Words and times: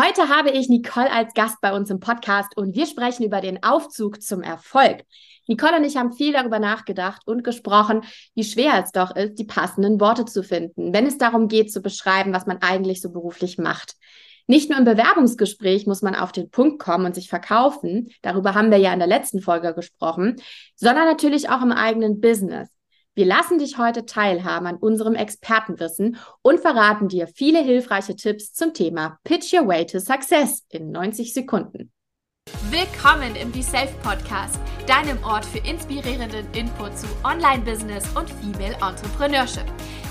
Heute 0.00 0.28
habe 0.28 0.50
ich 0.50 0.68
Nicole 0.68 1.10
als 1.10 1.34
Gast 1.34 1.56
bei 1.60 1.74
uns 1.74 1.90
im 1.90 1.98
Podcast 1.98 2.56
und 2.56 2.76
wir 2.76 2.86
sprechen 2.86 3.24
über 3.24 3.40
den 3.40 3.64
Aufzug 3.64 4.22
zum 4.22 4.42
Erfolg. 4.42 5.02
Nicole 5.48 5.78
und 5.78 5.82
ich 5.82 5.96
haben 5.96 6.12
viel 6.12 6.32
darüber 6.32 6.60
nachgedacht 6.60 7.22
und 7.26 7.42
gesprochen, 7.42 8.02
wie 8.36 8.44
schwer 8.44 8.80
es 8.80 8.92
doch 8.92 9.16
ist, 9.16 9.40
die 9.40 9.44
passenden 9.44 9.98
Worte 9.98 10.24
zu 10.24 10.44
finden, 10.44 10.92
wenn 10.94 11.04
es 11.04 11.18
darum 11.18 11.48
geht 11.48 11.72
zu 11.72 11.82
beschreiben, 11.82 12.32
was 12.32 12.46
man 12.46 12.58
eigentlich 12.58 13.00
so 13.00 13.10
beruflich 13.10 13.58
macht. 13.58 13.96
Nicht 14.46 14.70
nur 14.70 14.78
im 14.78 14.84
Bewerbungsgespräch 14.84 15.88
muss 15.88 16.00
man 16.00 16.14
auf 16.14 16.30
den 16.30 16.48
Punkt 16.48 16.78
kommen 16.78 17.06
und 17.06 17.16
sich 17.16 17.28
verkaufen, 17.28 18.12
darüber 18.22 18.54
haben 18.54 18.70
wir 18.70 18.78
ja 18.78 18.92
in 18.92 19.00
der 19.00 19.08
letzten 19.08 19.40
Folge 19.40 19.74
gesprochen, 19.74 20.36
sondern 20.76 21.06
natürlich 21.06 21.50
auch 21.50 21.62
im 21.62 21.72
eigenen 21.72 22.20
Business. 22.20 22.68
Wir 23.18 23.26
lassen 23.26 23.58
dich 23.58 23.78
heute 23.78 24.06
teilhaben 24.06 24.68
an 24.68 24.76
unserem 24.76 25.16
Expertenwissen 25.16 26.18
und 26.42 26.60
verraten 26.60 27.08
dir 27.08 27.26
viele 27.26 27.60
hilfreiche 27.60 28.14
Tipps 28.14 28.52
zum 28.52 28.74
Thema 28.74 29.18
Pitch 29.24 29.52
Your 29.52 29.66
Way 29.66 29.86
to 29.86 29.98
Success 29.98 30.64
in 30.68 30.92
90 30.92 31.34
Sekunden. 31.34 31.90
Willkommen 32.70 33.34
im 33.34 33.50
Be 33.50 33.60
Self 33.60 33.90
Podcast, 34.02 34.60
deinem 34.86 35.20
Ort 35.24 35.44
für 35.44 35.58
inspirierenden 35.68 36.46
Input 36.52 36.96
zu 36.96 37.08
Online-Business 37.24 38.04
und 38.16 38.30
Female 38.30 38.76
Entrepreneurship. 38.80 39.66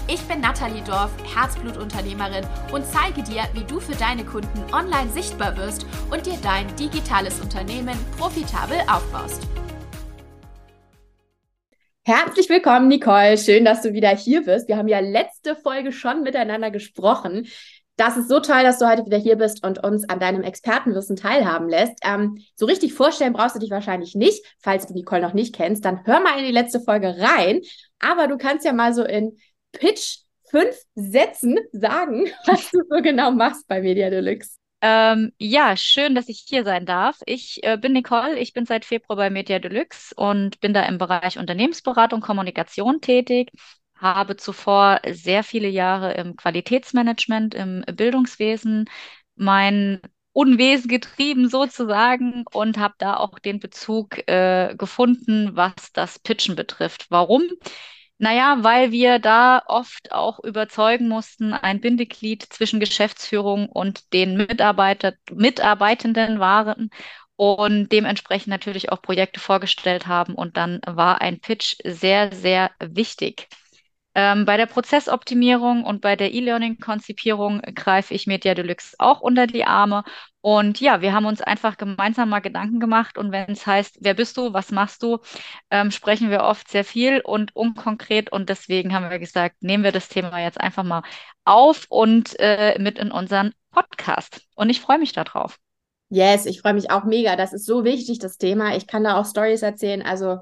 Ich 0.10 0.22
bin 0.24 0.42
Nathalie 0.42 0.84
Dorf, 0.84 1.12
Herzblutunternehmerin 1.34 2.46
und 2.74 2.84
zeige 2.86 3.24
dir, 3.24 3.44
wie 3.54 3.64
du 3.64 3.80
für 3.80 3.96
deine 3.96 4.26
Kunden 4.26 4.66
online 4.74 5.10
sichtbar 5.12 5.56
wirst 5.56 5.86
und 6.12 6.26
dir 6.26 6.38
dein 6.44 6.68
digitales 6.76 7.40
Unternehmen 7.40 7.98
profitabel 8.18 8.80
aufbaust. 8.92 9.48
Herzlich 12.08 12.48
willkommen, 12.48 12.88
Nicole. 12.88 13.38
Schön, 13.38 13.66
dass 13.66 13.82
du 13.82 13.92
wieder 13.92 14.16
hier 14.16 14.46
bist. 14.46 14.70
Wir 14.70 14.78
haben 14.78 14.88
ja 14.88 15.02
letzte 15.02 15.58
Folge 15.58 15.92
schon 15.92 16.24
miteinander 16.24 16.72
gesprochen. 16.72 17.48
Das 17.98 18.16
ist 18.16 18.30
so 18.30 18.40
toll, 18.40 18.64
dass 18.64 18.80
du 18.80 18.88
heute 18.88 19.06
wieder 19.06 19.18
hier 19.18 19.36
bist 19.36 19.62
und 19.66 19.84
uns 19.84 20.08
an 20.08 20.22
deinem 20.22 20.42
Expertenwissen 20.42 21.18
teilhaben 21.18 21.68
lässt. 21.68 21.96
Ähm, 22.04 22.38
so 22.56 22.66
richtig 22.66 22.94
vorstellen 22.94 23.34
brauchst 23.34 23.58
du 23.58 23.60
dich 23.60 23.72
wahrscheinlich 23.72 24.16
nicht. 24.16 24.42
Falls 24.60 24.88
du 24.88 24.94
Nicole 24.94 25.22
noch 25.22 25.34
nicht 25.34 25.54
kennst, 25.54 25.84
dann 25.84 26.06
hör 26.06 26.22
mal 26.22 26.40
in 26.40 26.46
die 26.46 26.54
letzte 26.54 26.80
Folge 26.80 27.14
rein. 27.20 27.60
Aber 28.00 28.30
du 28.30 28.38
kannst 28.38 28.64
ja 28.64 28.72
mal 28.72 28.94
so 28.94 29.04
in 29.04 29.38
Pitch 29.74 30.20
fünf 30.50 30.78
Sätzen 30.96 31.60
sagen, 31.74 32.30
was 32.46 32.72
du 32.72 32.84
so 32.90 33.02
genau 33.02 33.32
machst 33.32 33.68
bei 33.68 33.82
Media 33.82 34.10
Deluxe. 34.10 34.52
Ähm, 34.82 35.32
ja, 35.40 35.76
schön, 35.76 36.14
dass 36.14 36.30
ich 36.30 36.46
hier 36.48 36.64
sein 36.64 36.86
darf. 36.86 37.18
Ich 37.26 37.64
äh, 37.64 37.78
bin 37.78 37.94
Nicole, 37.94 38.38
ich 38.40 38.54
bin 38.54 38.66
seit 38.66 38.86
Februar 38.86 39.18
bei 39.18 39.30
Media 39.32 39.58
Deluxe 39.60 40.14
und 40.16 40.60
bin 40.60 40.74
da 40.74 40.84
im 40.84 41.00
Bereich 41.00 41.40
Unternehmensberatung, 41.40 42.22
Kommunikation 42.22 43.02
tätig, 43.02 43.50
habe 43.96 44.38
zuvor 44.38 45.02
sehr 45.12 45.44
viele 45.44 45.68
Jahre 45.68 46.14
im 46.14 46.36
Qualitätsmanagement, 46.36 47.56
im 47.56 47.84
Bildungswesen 47.92 48.86
mein 49.36 50.00
Unwesen 50.32 50.88
getrieben 50.90 51.50
sozusagen 51.50 52.44
und 52.54 52.78
habe 52.78 52.94
da 53.00 53.18
auch 53.18 53.40
den 53.40 53.60
Bezug 53.60 54.20
äh, 54.30 54.76
gefunden, 54.78 55.56
was 55.56 55.92
das 55.94 56.20
Pitchen 56.20 56.56
betrifft. 56.56 57.08
Warum? 57.10 57.42
Naja, 58.20 58.58
weil 58.62 58.92
wir 58.92 59.20
da 59.20 59.62
oft 59.68 60.12
auch 60.12 60.40
überzeugen 60.44 61.08
mussten, 61.08 61.54
ein 61.54 61.80
Bindeglied 61.82 62.42
zwischen 62.50 62.80
Geschäftsführung 62.80 63.70
und 63.70 64.12
den 64.12 64.36
Mitarbeiter, 64.38 65.14
Mitarbeitenden 65.32 66.40
waren 66.40 66.90
und 67.36 67.92
dementsprechend 67.92 68.48
natürlich 68.48 68.92
auch 68.92 69.04
Projekte 69.04 69.40
vorgestellt 69.40 70.08
haben. 70.08 70.34
Und 70.34 70.58
dann 70.58 70.82
war 70.88 71.22
ein 71.22 71.40
Pitch 71.40 71.76
sehr, 71.84 72.34
sehr 72.34 72.72
wichtig. 72.80 73.48
Ähm, 74.16 74.46
bei 74.46 74.58
der 74.58 74.66
Prozessoptimierung 74.66 75.84
und 75.84 76.02
bei 76.02 76.16
der 76.16 76.34
E-Learning-Konzipierung 76.34 77.62
greife 77.76 78.16
ich 78.16 78.26
Media 78.26 78.56
Deluxe 78.56 78.96
auch 78.98 79.22
unter 79.22 79.46
die 79.46 79.64
Arme. 79.66 80.04
Und 80.50 80.80
ja, 80.80 81.02
wir 81.02 81.12
haben 81.12 81.26
uns 81.26 81.42
einfach 81.42 81.76
gemeinsam 81.76 82.30
mal 82.30 82.40
Gedanken 82.40 82.80
gemacht. 82.80 83.18
Und 83.18 83.34
wenn 83.34 83.52
es 83.52 83.68
heißt, 83.68 83.98
wer 84.00 84.14
bist 84.14 84.38
du, 84.38 84.54
was 84.54 84.72
machst 84.72 85.04
du, 85.04 85.18
ähm, 85.70 85.92
sprechen 85.92 86.30
wir 86.30 86.44
oft 86.44 86.72
sehr 86.72 86.86
viel 86.86 87.20
und 87.20 87.54
unkonkret. 87.54 88.32
Und 88.32 88.48
deswegen 88.48 88.94
haben 88.94 89.10
wir 89.10 89.20
gesagt, 89.20 89.58
nehmen 89.60 89.84
wir 89.84 89.92
das 89.92 90.08
Thema 90.08 90.40
jetzt 90.40 90.62
einfach 90.62 90.86
mal 90.86 91.04
auf 91.44 91.86
und 91.90 92.40
äh, 92.40 92.80
mit 92.80 92.98
in 92.98 93.12
unseren 93.12 93.52
Podcast. 93.72 94.48
Und 94.56 94.70
ich 94.70 94.80
freue 94.80 95.00
mich 95.00 95.12
darauf. 95.12 95.58
Yes, 96.08 96.46
ich 96.46 96.62
freue 96.62 96.76
mich 96.76 96.92
auch 96.92 97.04
mega. 97.04 97.36
Das 97.36 97.52
ist 97.52 97.66
so 97.66 97.84
wichtig, 97.84 98.20
das 98.20 98.38
Thema. 98.38 98.74
Ich 98.78 98.88
kann 98.88 99.04
da 99.04 99.18
auch 99.18 99.26
Stories 99.26 99.64
erzählen. 99.64 100.02
Also 100.02 100.38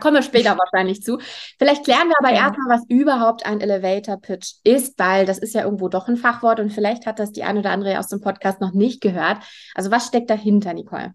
kommen 0.00 0.16
wir 0.16 0.22
später 0.22 0.56
wahrscheinlich 0.58 1.02
zu. 1.02 1.18
Vielleicht 1.58 1.84
klären 1.84 2.08
wir 2.08 2.16
aber 2.18 2.34
ja. 2.34 2.46
erstmal, 2.46 2.78
was 2.78 2.84
überhaupt 2.88 3.46
ein 3.46 3.60
Elevator 3.60 4.16
Pitch 4.18 4.54
ist, 4.64 4.98
weil 4.98 5.26
das 5.26 5.38
ist 5.38 5.54
ja 5.54 5.64
irgendwo 5.64 5.88
doch 5.88 6.08
ein 6.08 6.16
Fachwort 6.16 6.60
und 6.60 6.72
vielleicht 6.72 7.06
hat 7.06 7.18
das 7.18 7.32
die 7.32 7.44
eine 7.44 7.60
oder 7.60 7.70
andere 7.70 7.98
aus 7.98 8.08
dem 8.08 8.20
Podcast 8.20 8.60
noch 8.60 8.72
nicht 8.72 9.00
gehört. 9.00 9.38
Also 9.74 9.90
was 9.90 10.06
steckt 10.06 10.30
dahinter, 10.30 10.74
Nicole? 10.74 11.14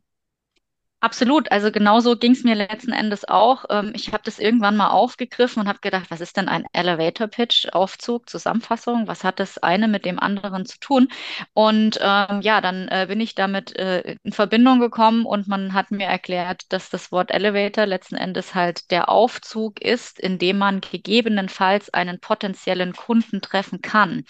Absolut. 1.02 1.52
Also 1.52 1.72
genauso 1.72 2.16
ging 2.18 2.32
es 2.32 2.44
mir 2.44 2.56
letzten 2.56 2.92
Endes 2.92 3.28
auch. 3.28 3.66
Ähm, 3.70 3.92
ich 3.94 4.12
habe 4.12 4.24
das 4.26 4.40
irgendwann 4.40 4.76
mal 4.76 4.90
aufgegriffen 4.90 5.62
und 5.62 5.68
habe 5.68 5.78
gedacht, 5.80 6.06
was 6.10 6.20
ist 6.20 6.36
denn 6.36 6.48
ein 6.50 6.66
Elevator 6.74 7.28
Pitch, 7.28 7.68
Aufzug, 7.74 8.28
Zusammenfassung? 8.28 9.08
Was 9.08 9.24
hat 9.24 9.40
das 9.40 9.60
eine 9.60 9.88
mit 9.88 10.04
dem 10.06 10.20
anderen 10.20 10.66
zu 10.66 10.80
tun? 10.80 11.10
Und 11.54 12.00
ähm, 12.02 12.42
ja, 12.42 12.60
dann 12.60 12.88
äh, 12.88 13.06
bin 13.08 13.22
ich 13.22 13.36
damit 13.36 13.76
äh, 13.78 14.16
in 14.24 14.32
Verbindung 14.32 14.80
gekommen 14.80 15.26
und 15.28 15.48
man 15.48 15.74
hat 15.74 15.92
mir 15.92 16.08
erklärt, 16.08 16.64
dass 16.70 16.90
das 16.90 17.12
Wort 17.12 17.30
Elevator 17.30 17.86
letzten 17.86 18.16
Endes 18.16 18.56
halt 18.56 18.90
der 18.90 19.08
Aufzug 19.10 19.82
ist, 19.82 20.20
in 20.20 20.40
dem 20.40 20.58
man 20.58 20.82
gegebenenfalls 20.82 21.94
einen 21.94 22.20
potenziellen 22.20 22.94
Kunden 22.94 23.42
treffen 23.42 23.82
kann. 23.84 24.24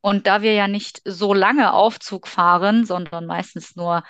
Und 0.00 0.26
da 0.26 0.42
wir 0.42 0.52
ja 0.52 0.68
nicht 0.68 1.00
so 1.06 1.32
lange 1.32 1.72
Aufzug 1.72 2.28
fahren, 2.28 2.84
sondern 2.84 3.24
meistens 3.26 3.74
nur 3.74 4.02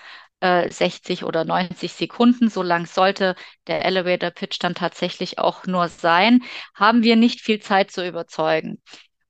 60 0.68 1.22
äh, 1.22 1.24
oder 1.24 1.44
90 1.44 1.92
Sekunden, 1.92 2.48
so 2.50 2.62
lang 2.62 2.86
sollte 2.86 3.34
der 3.66 3.84
Elevator 3.84 4.30
Pitch 4.30 4.58
dann 4.60 4.74
tatsächlich 4.74 5.38
auch 5.38 5.66
nur 5.66 5.88
sein, 5.88 6.42
haben 6.74 7.02
wir 7.02 7.16
nicht 7.16 7.40
viel 7.40 7.60
Zeit 7.60 7.90
zu 7.90 8.06
überzeugen. 8.06 8.80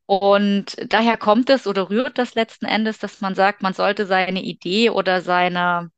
Und 0.07 0.77
daher 0.93 1.17
kommt 1.17 1.49
es 1.51 1.67
oder 1.67 1.89
rührt 1.91 2.19
das 2.19 2.35
letzten 2.35 2.67
Endes, 2.67 2.99
dass 2.99 3.21
man 3.21 3.35
sagt, 3.35 3.63
man 3.63 3.73
sollte 3.73 4.07
seine 4.07 4.43
Idee 4.43 4.91
oder 4.91 5.23
seine, 5.23 5.91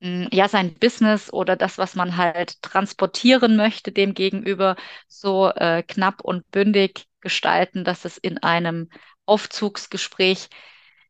hm, 0.00 0.28
ja, 0.32 0.48
sein 0.48 0.74
Business 0.74 1.32
oder 1.32 1.56
das, 1.56 1.78
was 1.78 1.94
man 1.94 2.16
halt 2.16 2.62
transportieren 2.62 3.56
möchte, 3.56 3.92
dem 3.92 4.14
gegenüber 4.14 4.76
so 5.08 5.48
äh, 5.50 5.82
knapp 5.82 6.20
und 6.22 6.50
bündig 6.50 7.06
gestalten, 7.20 7.84
dass 7.84 8.04
es 8.04 8.18
in 8.18 8.38
einem 8.38 8.90
Aufzugsgespräch 9.26 10.48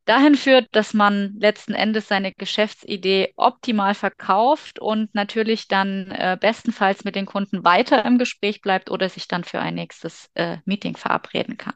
dahin 0.06 0.34
führt, 0.34 0.68
dass 0.72 0.94
man 0.94 1.36
letzten 1.38 1.74
Endes 1.74 2.08
seine 2.08 2.32
Geschäftsidee 2.32 3.34
optimal 3.36 3.94
verkauft 3.94 4.78
und 4.78 5.14
natürlich 5.14 5.68
dann 5.68 6.10
äh, 6.10 6.38
bestenfalls 6.40 7.04
mit 7.04 7.16
den 7.16 7.26
Kunden 7.26 7.64
weiter 7.64 8.04
im 8.04 8.18
Gespräch 8.18 8.60
bleibt 8.62 8.90
oder 8.90 9.08
sich 9.08 9.28
dann 9.28 9.44
für 9.44 9.58
ein 9.58 9.74
nächstes 9.74 10.30
äh, 10.34 10.58
Meeting 10.64 10.96
verabreden 10.96 11.56
kann. 11.56 11.74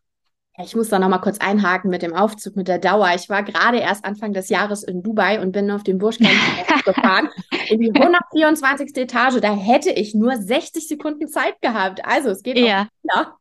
Ich 0.62 0.76
muss 0.76 0.88
da 0.88 0.98
noch 0.98 1.08
mal 1.08 1.18
kurz 1.18 1.38
einhaken 1.38 1.90
mit 1.90 2.02
dem 2.02 2.14
Aufzug, 2.14 2.56
mit 2.56 2.68
der 2.68 2.78
Dauer. 2.78 3.10
Ich 3.14 3.28
war 3.30 3.42
gerade 3.42 3.78
erst 3.78 4.04
Anfang 4.04 4.32
des 4.32 4.48
Jahres 4.48 4.82
in 4.82 5.02
Dubai 5.02 5.40
und 5.40 5.52
bin 5.52 5.70
auf 5.70 5.82
dem 5.82 5.98
Burj 5.98 6.18
Khalifa 6.18 6.80
gefahren, 6.84 7.28
in 7.68 7.80
die 7.80 7.92
124. 7.94 8.96
Etage. 8.96 9.40
Da 9.40 9.54
hätte 9.54 9.90
ich 9.90 10.14
nur 10.14 10.36
60 10.36 10.86
Sekunden 10.86 11.28
Zeit 11.28 11.60
gehabt. 11.62 12.04
Also 12.04 12.30
es 12.30 12.42
geht 12.42 12.58
ja. 12.58 12.88
auch 13.08 13.39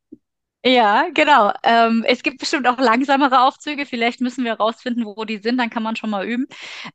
ja, 0.66 1.08
genau. 1.14 1.54
Ähm, 1.64 2.04
es 2.06 2.22
gibt 2.22 2.40
bestimmt 2.40 2.68
auch 2.68 2.78
langsamere 2.80 3.44
Aufzüge. 3.44 3.86
Vielleicht 3.86 4.20
müssen 4.20 4.44
wir 4.44 4.52
herausfinden, 4.52 5.06
wo 5.06 5.24
die 5.24 5.38
sind. 5.38 5.58
Dann 5.58 5.70
kann 5.70 5.84
man 5.84 5.96
schon 5.96 6.10
mal 6.10 6.26
üben. 6.26 6.48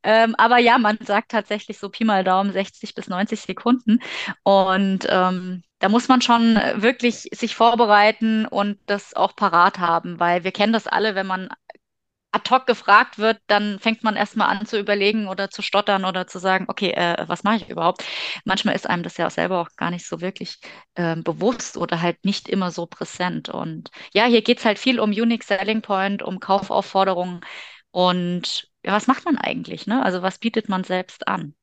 Ähm, 0.03 0.35
aber 0.37 0.59
ja, 0.59 0.77
man 0.79 0.99
sagt 1.01 1.31
tatsächlich 1.31 1.79
so 1.79 1.89
Pi 1.89 2.05
mal 2.05 2.25
Daumen 2.25 2.53
60 2.53 2.95
bis 2.95 3.09
90 3.09 3.41
Sekunden. 3.41 4.01
Und 4.43 5.07
ähm, 5.09 5.63
da 5.79 5.89
muss 5.89 6.09
man 6.09 6.21
schon 6.21 6.57
wirklich 6.77 7.29
sich 7.33 7.55
vorbereiten 7.55 8.47
und 8.47 8.79
das 8.87 9.15
auch 9.15 9.35
parat 9.35 9.79
haben, 9.79 10.21
weil 10.21 10.45
wir 10.45 10.53
kennen 10.53 10.73
das 10.75 10.87
alle, 10.87 11.15
wenn 11.15 11.27
man 11.27 11.49
ad 12.35 12.51
hoc 12.51 12.67
gefragt 12.67 13.19
wird, 13.19 13.39
dann 13.47 13.79
fängt 13.79 14.03
man 14.05 14.17
erstmal 14.17 14.49
an 14.49 14.67
zu 14.67 14.79
überlegen 14.79 15.29
oder 15.29 15.51
zu 15.51 15.63
stottern 15.63 16.05
oder 16.05 16.27
zu 16.27 16.39
sagen, 16.39 16.67
okay, 16.69 16.91
äh, 16.93 17.25
was 17.29 17.45
mache 17.45 17.57
ich 17.57 17.69
überhaupt? 17.71 18.05
Manchmal 18.45 18.75
ist 18.75 18.89
einem 18.89 19.03
das 19.03 19.17
ja 19.17 19.27
auch 19.27 19.31
selber 19.31 19.61
auch 19.61 19.69
gar 19.77 19.91
nicht 19.91 20.07
so 20.07 20.21
wirklich 20.21 20.59
äh, 20.95 21.17
bewusst 21.17 21.77
oder 21.77 22.01
halt 22.03 22.25
nicht 22.25 22.49
immer 22.49 22.71
so 22.71 22.87
präsent. 22.87 23.49
Und 23.49 23.91
ja, 24.13 24.27
hier 24.27 24.43
geht 24.43 24.59
es 24.59 24.65
halt 24.65 24.79
viel 24.79 25.01
um 25.01 25.11
Unique 25.11 25.45
Selling 25.45 25.83
Point, 25.83 26.23
um 26.23 26.41
Kaufaufforderungen 26.41 27.41
und 27.91 28.69
ja, 28.85 28.93
was 28.93 29.07
macht 29.07 29.25
man 29.25 29.39
eigentlich? 29.39 29.87
Ne? 29.87 30.03
Also 30.05 30.23
was 30.23 30.39
bietet 30.39 30.69
man 30.69 30.85
selbst 30.85 31.29
an? 31.29 31.55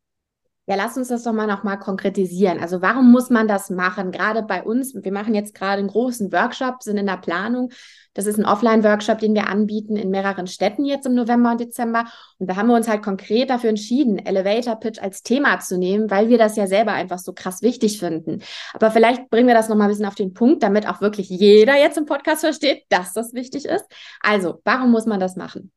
Ja, 0.68 0.76
lass 0.76 0.96
uns 0.96 1.08
das 1.08 1.24
doch 1.24 1.34
mal 1.34 1.48
nochmal 1.48 1.80
konkretisieren. 1.80 2.60
Also 2.60 2.82
warum 2.82 3.12
muss 3.12 3.30
man 3.32 3.48
das 3.48 3.72
machen? 3.72 4.12
Gerade 4.12 4.44
bei 4.44 4.62
uns, 4.62 4.94
wir 4.94 5.12
machen 5.12 5.34
jetzt 5.34 5.56
gerade 5.56 5.80
einen 5.80 5.88
großen 5.88 6.32
Workshop, 6.32 6.84
sind 6.84 6.98
in 6.98 7.08
der 7.08 7.18
Planung. 7.18 7.72
Das 8.14 8.28
ist 8.28 8.38
ein 8.38 8.46
Offline-Workshop, 8.46 9.20
den 9.20 9.34
wir 9.34 9.48
anbieten 9.48 9.96
in 9.96 10.12
mehreren 10.12 10.46
Städten 10.46 10.86
jetzt 10.86 11.06
im 11.08 11.16
November 11.16 11.52
und 11.52 11.62
Dezember. 11.62 12.06
Und 12.38 12.48
da 12.48 12.58
haben 12.58 12.68
wir 12.68 12.76
uns 12.76 12.88
halt 12.88 13.02
konkret 13.02 13.50
dafür 13.50 13.72
entschieden, 13.72 14.20
Elevator 14.20 14.76
Pitch 14.80 15.02
als 15.02 15.24
Thema 15.24 15.60
zu 15.60 15.78
nehmen, 15.78 16.12
weil 16.12 16.30
wir 16.30 16.38
das 16.38 16.56
ja 16.56 16.68
selber 16.68 16.92
einfach 16.92 17.20
so 17.20 17.34
krass 17.34 17.64
wichtig 17.64 18.00
finden. 18.00 18.44
Aber 18.74 18.92
vielleicht 18.92 19.30
bringen 19.30 19.48
wir 19.48 19.56
das 19.56 19.68
nochmal 19.68 19.88
ein 19.88 19.92
bisschen 19.92 20.06
auf 20.06 20.16
den 20.16 20.34
Punkt, 20.34 20.62
damit 20.62 20.88
auch 20.88 21.02
wirklich 21.02 21.30
jeder 21.30 21.76
jetzt 21.78 21.98
im 21.98 22.06
Podcast 22.06 22.42
versteht, 22.42 22.84
dass 22.90 23.14
das 23.14 23.34
wichtig 23.34 23.66
ist. 23.66 23.86
Also, 24.20 24.62
warum 24.64 24.92
muss 24.92 25.06
man 25.08 25.20
das 25.20 25.36
machen? 25.36 25.72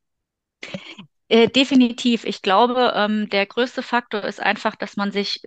Äh, 1.29 1.49
definitiv. 1.49 2.25
Ich 2.25 2.43
glaube, 2.43 2.93
ähm, 2.95 3.29
der 3.31 3.47
größte 3.47 3.83
Faktor 3.83 4.23
ist 4.25 4.41
einfach, 4.41 4.75
dass 4.77 4.97
man 4.97 5.11
sich 5.13 5.43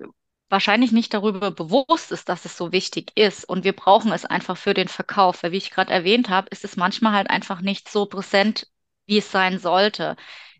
wahrscheinlich 0.49 0.91
nicht 0.91 1.13
darüber 1.13 1.51
bewusst 1.51 2.11
ist, 2.11 2.29
dass 2.29 2.45
es 2.45 2.57
so 2.57 2.71
wichtig 2.71 3.11
ist. 3.15 3.43
Und 3.45 3.63
wir 3.63 3.73
brauchen 3.73 4.11
es 4.11 4.25
einfach 4.25 4.57
für 4.57 4.73
den 4.73 4.87
Verkauf. 4.87 5.43
Weil, 5.43 5.51
wie 5.51 5.57
ich 5.57 5.71
gerade 5.71 5.91
erwähnt 5.93 6.29
habe, 6.29 6.47
ist 6.49 6.63
es 6.63 6.77
manchmal 6.77 7.13
halt 7.13 7.29
einfach 7.29 7.61
nicht 7.61 7.89
so 7.89 8.05
präsent, 8.05 8.67
wie 9.05 9.17
es 9.19 9.31
sein 9.31 9.59
sollte. 9.59 10.15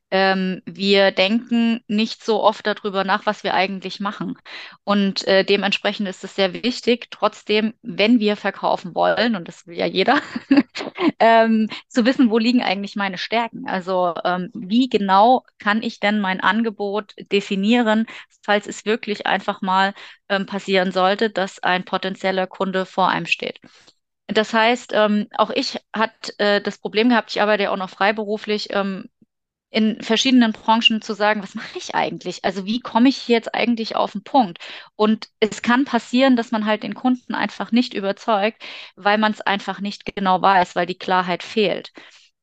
Ähm, 0.10 0.62
wir 0.66 1.12
denken 1.12 1.84
nicht 1.88 2.24
so 2.24 2.42
oft 2.42 2.66
darüber 2.66 3.04
nach, 3.04 3.26
was 3.26 3.44
wir 3.44 3.54
eigentlich 3.54 4.00
machen. 4.00 4.38
Und 4.86 5.28
äh, 5.28 5.44
dementsprechend 5.44 6.08
ist 6.08 6.24
es 6.24 6.36
sehr 6.36 6.54
wichtig, 6.54 7.08
trotzdem, 7.12 7.74
wenn 7.82 8.20
wir 8.20 8.38
verkaufen 8.38 8.96
wollen, 8.96 9.36
und 9.36 9.48
das 9.48 9.68
will 9.68 9.76
ja 9.78 9.86
jeder, 9.86 10.22
ähm, 11.20 11.70
zu 11.88 12.06
wissen, 12.06 12.30
wo 12.30 12.38
liegen 12.38 12.62
eigentlich 12.64 12.96
meine 12.96 13.18
Stärken. 13.18 13.68
Also 13.68 14.14
ähm, 14.24 14.50
wie 14.54 14.90
genau 14.90 15.44
kann 15.60 15.82
ich 15.84 16.00
denn 16.00 16.20
mein 16.20 16.40
Angebot 16.42 17.14
definieren, 17.32 18.06
falls 18.44 18.68
es 18.68 18.86
wirklich 18.86 19.26
einfach 19.26 19.62
mal 19.62 19.94
ähm, 20.30 20.46
passieren 20.46 20.92
sollte, 20.92 21.30
dass 21.30 21.60
ein 21.64 21.86
potenzieller 21.86 22.48
Kunde 22.48 22.86
vor 22.86 23.10
einem 23.10 23.26
steht. 23.26 23.60
Das 24.28 24.54
heißt, 24.54 24.92
ähm, 24.94 25.28
auch 25.38 25.50
ich 25.52 25.80
hatte 25.96 26.38
äh, 26.40 26.62
das 26.62 26.78
Problem 26.80 27.10
gehabt, 27.10 27.32
ich 27.32 27.42
arbeite 27.42 27.64
ja 27.64 27.72
auch 27.72 27.78
noch 27.78 27.90
freiberuflich, 27.90 28.70
ähm, 28.72 29.10
in 29.70 30.02
verschiedenen 30.02 30.54
Branchen 30.54 31.02
zu 31.02 31.14
sagen, 31.14 31.44
was 31.44 31.56
mache 31.56 31.78
ich 31.78 31.94
eigentlich? 31.96 32.46
Also 32.46 32.66
wie 32.66 32.80
komme 32.80 33.10
ich 33.10 33.28
jetzt 33.28 33.54
eigentlich 33.54 33.96
auf 33.96 34.14
den 34.14 34.24
Punkt? 34.24 34.60
Und 34.96 35.30
es 35.40 35.62
kann 35.62 35.86
passieren, 35.86 36.36
dass 36.38 36.52
man 36.52 36.66
halt 36.66 36.84
den 36.84 36.96
Kunden 36.96 37.36
einfach 37.36 37.72
nicht 37.72 37.94
überzeugt, 37.94 38.64
weil 38.96 39.18
man 39.18 39.34
es 39.34 39.42
einfach 39.42 39.80
nicht 39.82 40.06
genau 40.16 40.42
weiß, 40.42 40.76
weil 40.76 40.86
die 40.86 40.98
Klarheit 40.98 41.44
fehlt. 41.44 41.92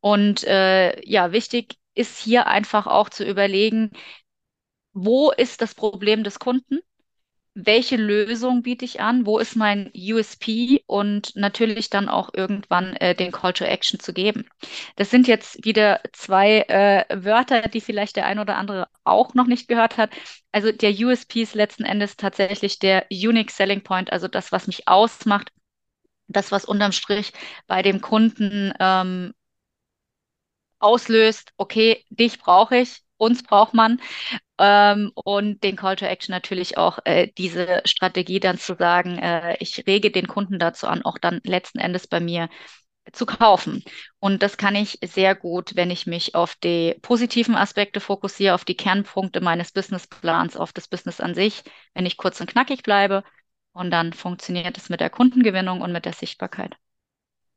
Und 0.00 0.44
äh, 0.44 1.00
ja, 1.08 1.32
wichtig 1.32 1.78
ist 1.94 2.18
hier 2.18 2.46
einfach 2.46 2.86
auch 2.86 3.08
zu 3.08 3.24
überlegen, 3.24 3.90
wo 4.94 5.30
ist 5.30 5.60
das 5.60 5.74
Problem 5.74 6.24
des 6.24 6.38
Kunden? 6.38 6.80
Welche 7.54 7.96
Lösung 7.96 8.62
biete 8.62 8.84
ich 8.84 9.00
an, 9.00 9.26
wo 9.26 9.38
ist 9.38 9.54
mein 9.56 9.90
USP 9.94 10.82
und 10.86 11.36
natürlich 11.36 11.88
dann 11.88 12.08
auch 12.08 12.30
irgendwann 12.34 12.96
äh, 12.96 13.14
den 13.14 13.30
Call 13.32 13.52
to 13.52 13.64
Action 13.64 14.00
zu 14.00 14.12
geben. 14.12 14.46
Das 14.96 15.10
sind 15.10 15.28
jetzt 15.28 15.64
wieder 15.64 16.00
zwei 16.12 16.62
äh, 16.62 17.04
Wörter, 17.24 17.62
die 17.62 17.80
vielleicht 17.80 18.16
der 18.16 18.26
ein 18.26 18.40
oder 18.40 18.56
andere 18.56 18.88
auch 19.04 19.34
noch 19.34 19.46
nicht 19.46 19.68
gehört 19.68 19.96
hat. 19.98 20.10
Also 20.52 20.72
der 20.72 20.90
USP 20.92 21.42
ist 21.42 21.54
letzten 21.54 21.84
Endes 21.84 22.16
tatsächlich 22.16 22.78
der 22.80 23.06
Unique 23.10 23.50
Selling 23.52 23.82
Point, 23.82 24.12
also 24.12 24.26
das, 24.28 24.50
was 24.50 24.66
mich 24.66 24.88
ausmacht, 24.88 25.52
das, 26.28 26.52
was 26.52 26.64
unterm 26.64 26.92
Strich 26.92 27.32
bei 27.66 27.82
dem 27.82 28.00
Kunden 28.00 28.72
ähm, 28.80 29.32
auslöst, 30.78 31.52
okay, 31.56 32.04
dich 32.10 32.38
brauche 32.38 32.76
ich, 32.78 33.03
uns 33.16 33.42
braucht 33.42 33.74
man. 33.74 34.00
Ähm, 34.58 35.12
und 35.14 35.62
den 35.64 35.76
Call 35.76 35.96
to 35.96 36.06
Action 36.06 36.32
natürlich 36.32 36.78
auch 36.78 36.98
äh, 37.04 37.28
diese 37.38 37.82
Strategie 37.84 38.40
dann 38.40 38.58
zu 38.58 38.76
sagen, 38.76 39.18
äh, 39.18 39.56
ich 39.60 39.84
rege 39.86 40.10
den 40.10 40.28
Kunden 40.28 40.58
dazu 40.58 40.86
an, 40.86 41.02
auch 41.04 41.18
dann 41.18 41.40
letzten 41.44 41.78
Endes 41.78 42.06
bei 42.06 42.20
mir 42.20 42.48
zu 43.12 43.26
kaufen. 43.26 43.84
Und 44.18 44.42
das 44.42 44.56
kann 44.56 44.74
ich 44.76 44.98
sehr 45.04 45.34
gut, 45.34 45.76
wenn 45.76 45.90
ich 45.90 46.06
mich 46.06 46.34
auf 46.34 46.54
die 46.56 46.94
positiven 47.02 47.54
Aspekte 47.56 48.00
fokussiere, 48.00 48.54
auf 48.54 48.64
die 48.64 48.76
Kernpunkte 48.76 49.40
meines 49.40 49.72
Businessplans, 49.72 50.56
auf 50.56 50.72
das 50.72 50.88
Business 50.88 51.20
an 51.20 51.34
sich, 51.34 51.62
wenn 51.94 52.06
ich 52.06 52.16
kurz 52.16 52.40
und 52.40 52.50
knackig 52.50 52.82
bleibe. 52.82 53.22
Und 53.72 53.90
dann 53.90 54.12
funktioniert 54.12 54.78
es 54.78 54.88
mit 54.88 55.00
der 55.00 55.10
Kundengewinnung 55.10 55.80
und 55.80 55.92
mit 55.92 56.04
der 56.04 56.12
Sichtbarkeit. 56.12 56.76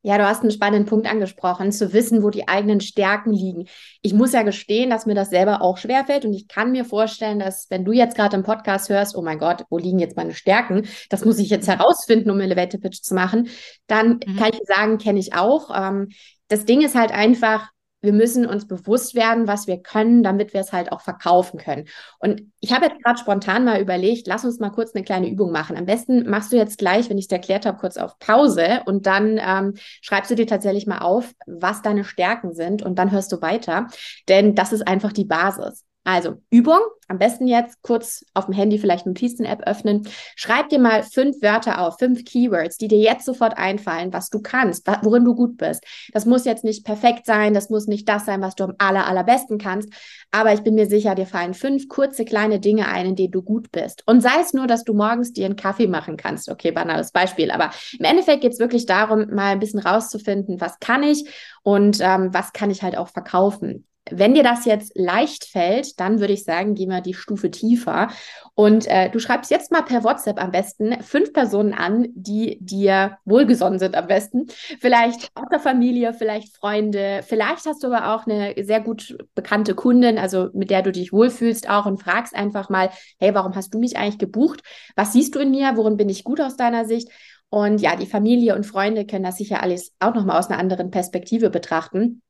Ja, 0.07 0.17
du 0.17 0.25
hast 0.25 0.41
einen 0.41 0.51
spannenden 0.51 0.85
Punkt 0.85 1.05
angesprochen, 1.05 1.73
zu 1.73 1.91
wissen, 1.91 2.23
wo 2.23 2.29
die 2.29 2.47
eigenen 2.47 2.79
Stärken 2.79 3.33
liegen. 3.33 3.67
Ich 4.01 4.13
muss 4.13 4.31
ja 4.31 4.43
gestehen, 4.43 4.89
dass 4.89 5.05
mir 5.05 5.15
das 5.15 5.29
selber 5.29 5.61
auch 5.61 5.75
schwerfällt 5.75 6.23
und 6.23 6.31
ich 6.33 6.47
kann 6.47 6.71
mir 6.71 6.85
vorstellen, 6.85 7.39
dass 7.39 7.69
wenn 7.69 7.83
du 7.83 7.91
jetzt 7.91 8.15
gerade 8.15 8.37
im 8.37 8.43
Podcast 8.43 8.87
hörst, 8.87 9.17
oh 9.17 9.21
mein 9.21 9.37
Gott, 9.37 9.65
wo 9.69 9.77
liegen 9.77 9.99
jetzt 9.99 10.15
meine 10.15 10.33
Stärken? 10.33 10.87
Das 11.09 11.25
muss 11.25 11.39
ich 11.39 11.49
jetzt 11.49 11.67
herausfinden, 11.67 12.31
um 12.31 12.39
Elevator 12.39 12.79
Pitch 12.79 13.01
zu 13.01 13.15
machen. 13.15 13.49
Dann 13.87 14.21
mhm. 14.25 14.37
kann 14.37 14.51
ich 14.53 14.61
sagen, 14.65 14.97
kenne 14.97 15.19
ich 15.19 15.33
auch. 15.33 15.77
Ähm, 15.77 16.07
das 16.47 16.63
Ding 16.63 16.79
ist 16.79 16.95
halt 16.95 17.11
einfach, 17.11 17.67
wir 18.01 18.13
müssen 18.13 18.45
uns 18.45 18.67
bewusst 18.67 19.15
werden, 19.15 19.47
was 19.47 19.67
wir 19.67 19.81
können, 19.81 20.23
damit 20.23 20.53
wir 20.53 20.61
es 20.61 20.71
halt 20.71 20.91
auch 20.91 21.01
verkaufen 21.01 21.59
können. 21.59 21.87
Und 22.19 22.43
ich 22.59 22.73
habe 22.73 22.85
jetzt 22.85 23.03
gerade 23.03 23.19
spontan 23.19 23.65
mal 23.65 23.81
überlegt, 23.81 24.27
lass 24.27 24.45
uns 24.45 24.59
mal 24.59 24.69
kurz 24.69 24.93
eine 24.93 25.03
kleine 25.03 25.29
Übung 25.29 25.51
machen. 25.51 25.77
Am 25.77 25.85
besten 25.85 26.29
machst 26.29 26.51
du 26.51 26.57
jetzt 26.57 26.77
gleich, 26.77 27.09
wenn 27.09 27.17
ich 27.17 27.25
es 27.25 27.31
erklärt 27.31 27.65
habe, 27.65 27.77
kurz 27.77 27.97
auf 27.97 28.19
Pause 28.19 28.81
und 28.85 29.07
dann 29.07 29.39
ähm, 29.43 29.73
schreibst 30.01 30.29
du 30.29 30.35
dir 30.35 30.47
tatsächlich 30.47 30.85
mal 30.85 30.99
auf, 30.99 31.33
was 31.47 31.81
deine 31.81 32.03
Stärken 32.03 32.53
sind 32.53 32.83
und 32.83 32.99
dann 32.99 33.11
hörst 33.11 33.31
du 33.31 33.41
weiter. 33.41 33.87
Denn 34.29 34.53
das 34.53 34.73
ist 34.73 34.87
einfach 34.87 35.11
die 35.11 35.25
Basis. 35.25 35.83
Also 36.07 36.35
Übung, 36.49 36.79
am 37.09 37.19
besten 37.19 37.47
jetzt 37.47 37.81
kurz 37.81 38.23
auf 38.33 38.45
dem 38.45 38.53
Handy 38.53 38.79
vielleicht 38.79 39.05
Notizen-App 39.05 39.63
öffnen. 39.67 40.07
Schreib 40.37 40.69
dir 40.69 40.79
mal 40.79 41.03
fünf 41.03 41.41
Wörter 41.41 41.81
auf, 41.81 41.97
fünf 41.99 42.23
Keywords, 42.23 42.77
die 42.77 42.87
dir 42.87 42.99
jetzt 42.99 43.25
sofort 43.25 43.57
einfallen, 43.57 44.13
was 44.13 44.29
du 44.29 44.41
kannst, 44.41 44.87
worin 45.01 45.25
du 45.25 45.35
gut 45.35 45.57
bist. 45.57 45.83
Das 46.13 46.25
muss 46.25 46.45
jetzt 46.45 46.63
nicht 46.63 46.85
perfekt 46.85 47.25
sein, 47.25 47.53
das 47.53 47.69
muss 47.69 47.87
nicht 47.87 48.07
das 48.07 48.25
sein, 48.25 48.41
was 48.41 48.55
du 48.55 48.63
am 48.63 48.75
aller, 48.77 49.05
allerbesten 49.05 49.57
kannst, 49.57 49.89
aber 50.31 50.53
ich 50.53 50.61
bin 50.61 50.75
mir 50.75 50.85
sicher, 50.85 51.13
dir 51.13 51.27
fallen 51.27 51.53
fünf 51.53 51.89
kurze 51.89 52.23
kleine 52.23 52.61
Dinge 52.61 52.87
ein, 52.87 53.07
in 53.07 53.15
denen 53.17 53.33
du 53.33 53.41
gut 53.41 53.69
bist. 53.73 54.03
Und 54.05 54.21
sei 54.21 54.39
es 54.41 54.53
nur, 54.53 54.65
dass 54.65 54.85
du 54.85 54.93
morgens 54.93 55.33
dir 55.33 55.45
einen 55.45 55.57
Kaffee 55.57 55.87
machen 55.87 56.15
kannst. 56.15 56.49
Okay, 56.49 56.71
banales 56.71 57.11
Beispiel, 57.11 57.51
aber 57.51 57.71
im 57.99 58.05
Endeffekt 58.05 58.43
geht 58.43 58.53
es 58.53 58.59
wirklich 58.59 58.85
darum, 58.85 59.27
mal 59.35 59.51
ein 59.51 59.59
bisschen 59.59 59.81
rauszufinden, 59.81 60.61
was 60.61 60.79
kann 60.79 61.03
ich 61.03 61.29
und 61.63 61.99
ähm, 61.99 62.33
was 62.33 62.53
kann 62.53 62.71
ich 62.71 62.81
halt 62.81 62.97
auch 62.97 63.09
verkaufen. 63.09 63.83
Wenn 64.11 64.33
dir 64.33 64.43
das 64.43 64.65
jetzt 64.65 64.91
leicht 64.95 65.45
fällt, 65.45 65.99
dann 65.99 66.19
würde 66.19 66.33
ich 66.33 66.43
sagen, 66.43 66.75
gehen 66.75 66.89
wir 66.89 67.01
die 67.01 67.13
Stufe 67.13 67.51
tiefer. 67.51 68.09
Und 68.55 68.87
äh, 68.87 69.09
du 69.09 69.19
schreibst 69.19 69.51
jetzt 69.51 69.71
mal 69.71 69.83
per 69.83 70.03
WhatsApp 70.03 70.41
am 70.41 70.51
besten 70.51 71.01
fünf 71.03 71.33
Personen 71.33 71.73
an, 71.73 72.07
die 72.13 72.57
dir 72.59 73.17
wohlgesonnen 73.25 73.79
sind 73.79 73.95
am 73.95 74.07
besten. 74.07 74.47
Vielleicht 74.79 75.29
aus 75.35 75.47
der 75.51 75.59
Familie, 75.59 76.13
vielleicht 76.13 76.55
Freunde. 76.55 77.21
Vielleicht 77.27 77.65
hast 77.65 77.83
du 77.83 77.87
aber 77.87 78.15
auch 78.15 78.25
eine 78.25 78.55
sehr 78.63 78.81
gut 78.81 79.17
bekannte 79.35 79.75
Kundin, 79.75 80.17
also 80.17 80.49
mit 80.53 80.69
der 80.69 80.81
du 80.81 80.91
dich 80.91 81.13
wohlfühlst 81.13 81.69
auch 81.69 81.85
und 81.85 82.01
fragst 82.01 82.35
einfach 82.35 82.69
mal, 82.69 82.89
hey, 83.19 83.33
warum 83.35 83.55
hast 83.55 83.73
du 83.73 83.79
mich 83.79 83.97
eigentlich 83.97 84.17
gebucht? 84.17 84.61
Was 84.95 85.13
siehst 85.13 85.35
du 85.35 85.39
in 85.39 85.51
mir? 85.51 85.73
Worin 85.75 85.97
bin 85.97 86.09
ich 86.09 86.23
gut 86.23 86.41
aus 86.41 86.57
deiner 86.57 86.85
Sicht? 86.85 87.09
Und 87.49 87.79
ja, 87.79 87.95
die 87.95 88.05
Familie 88.05 88.55
und 88.55 88.65
Freunde 88.65 89.05
können 89.05 89.23
das 89.23 89.37
sicher 89.37 89.63
alles 89.63 89.93
auch 89.99 90.13
nochmal 90.13 90.37
aus 90.37 90.49
einer 90.49 90.59
anderen 90.59 90.91
Perspektive 90.91 91.49
betrachten. 91.49 92.21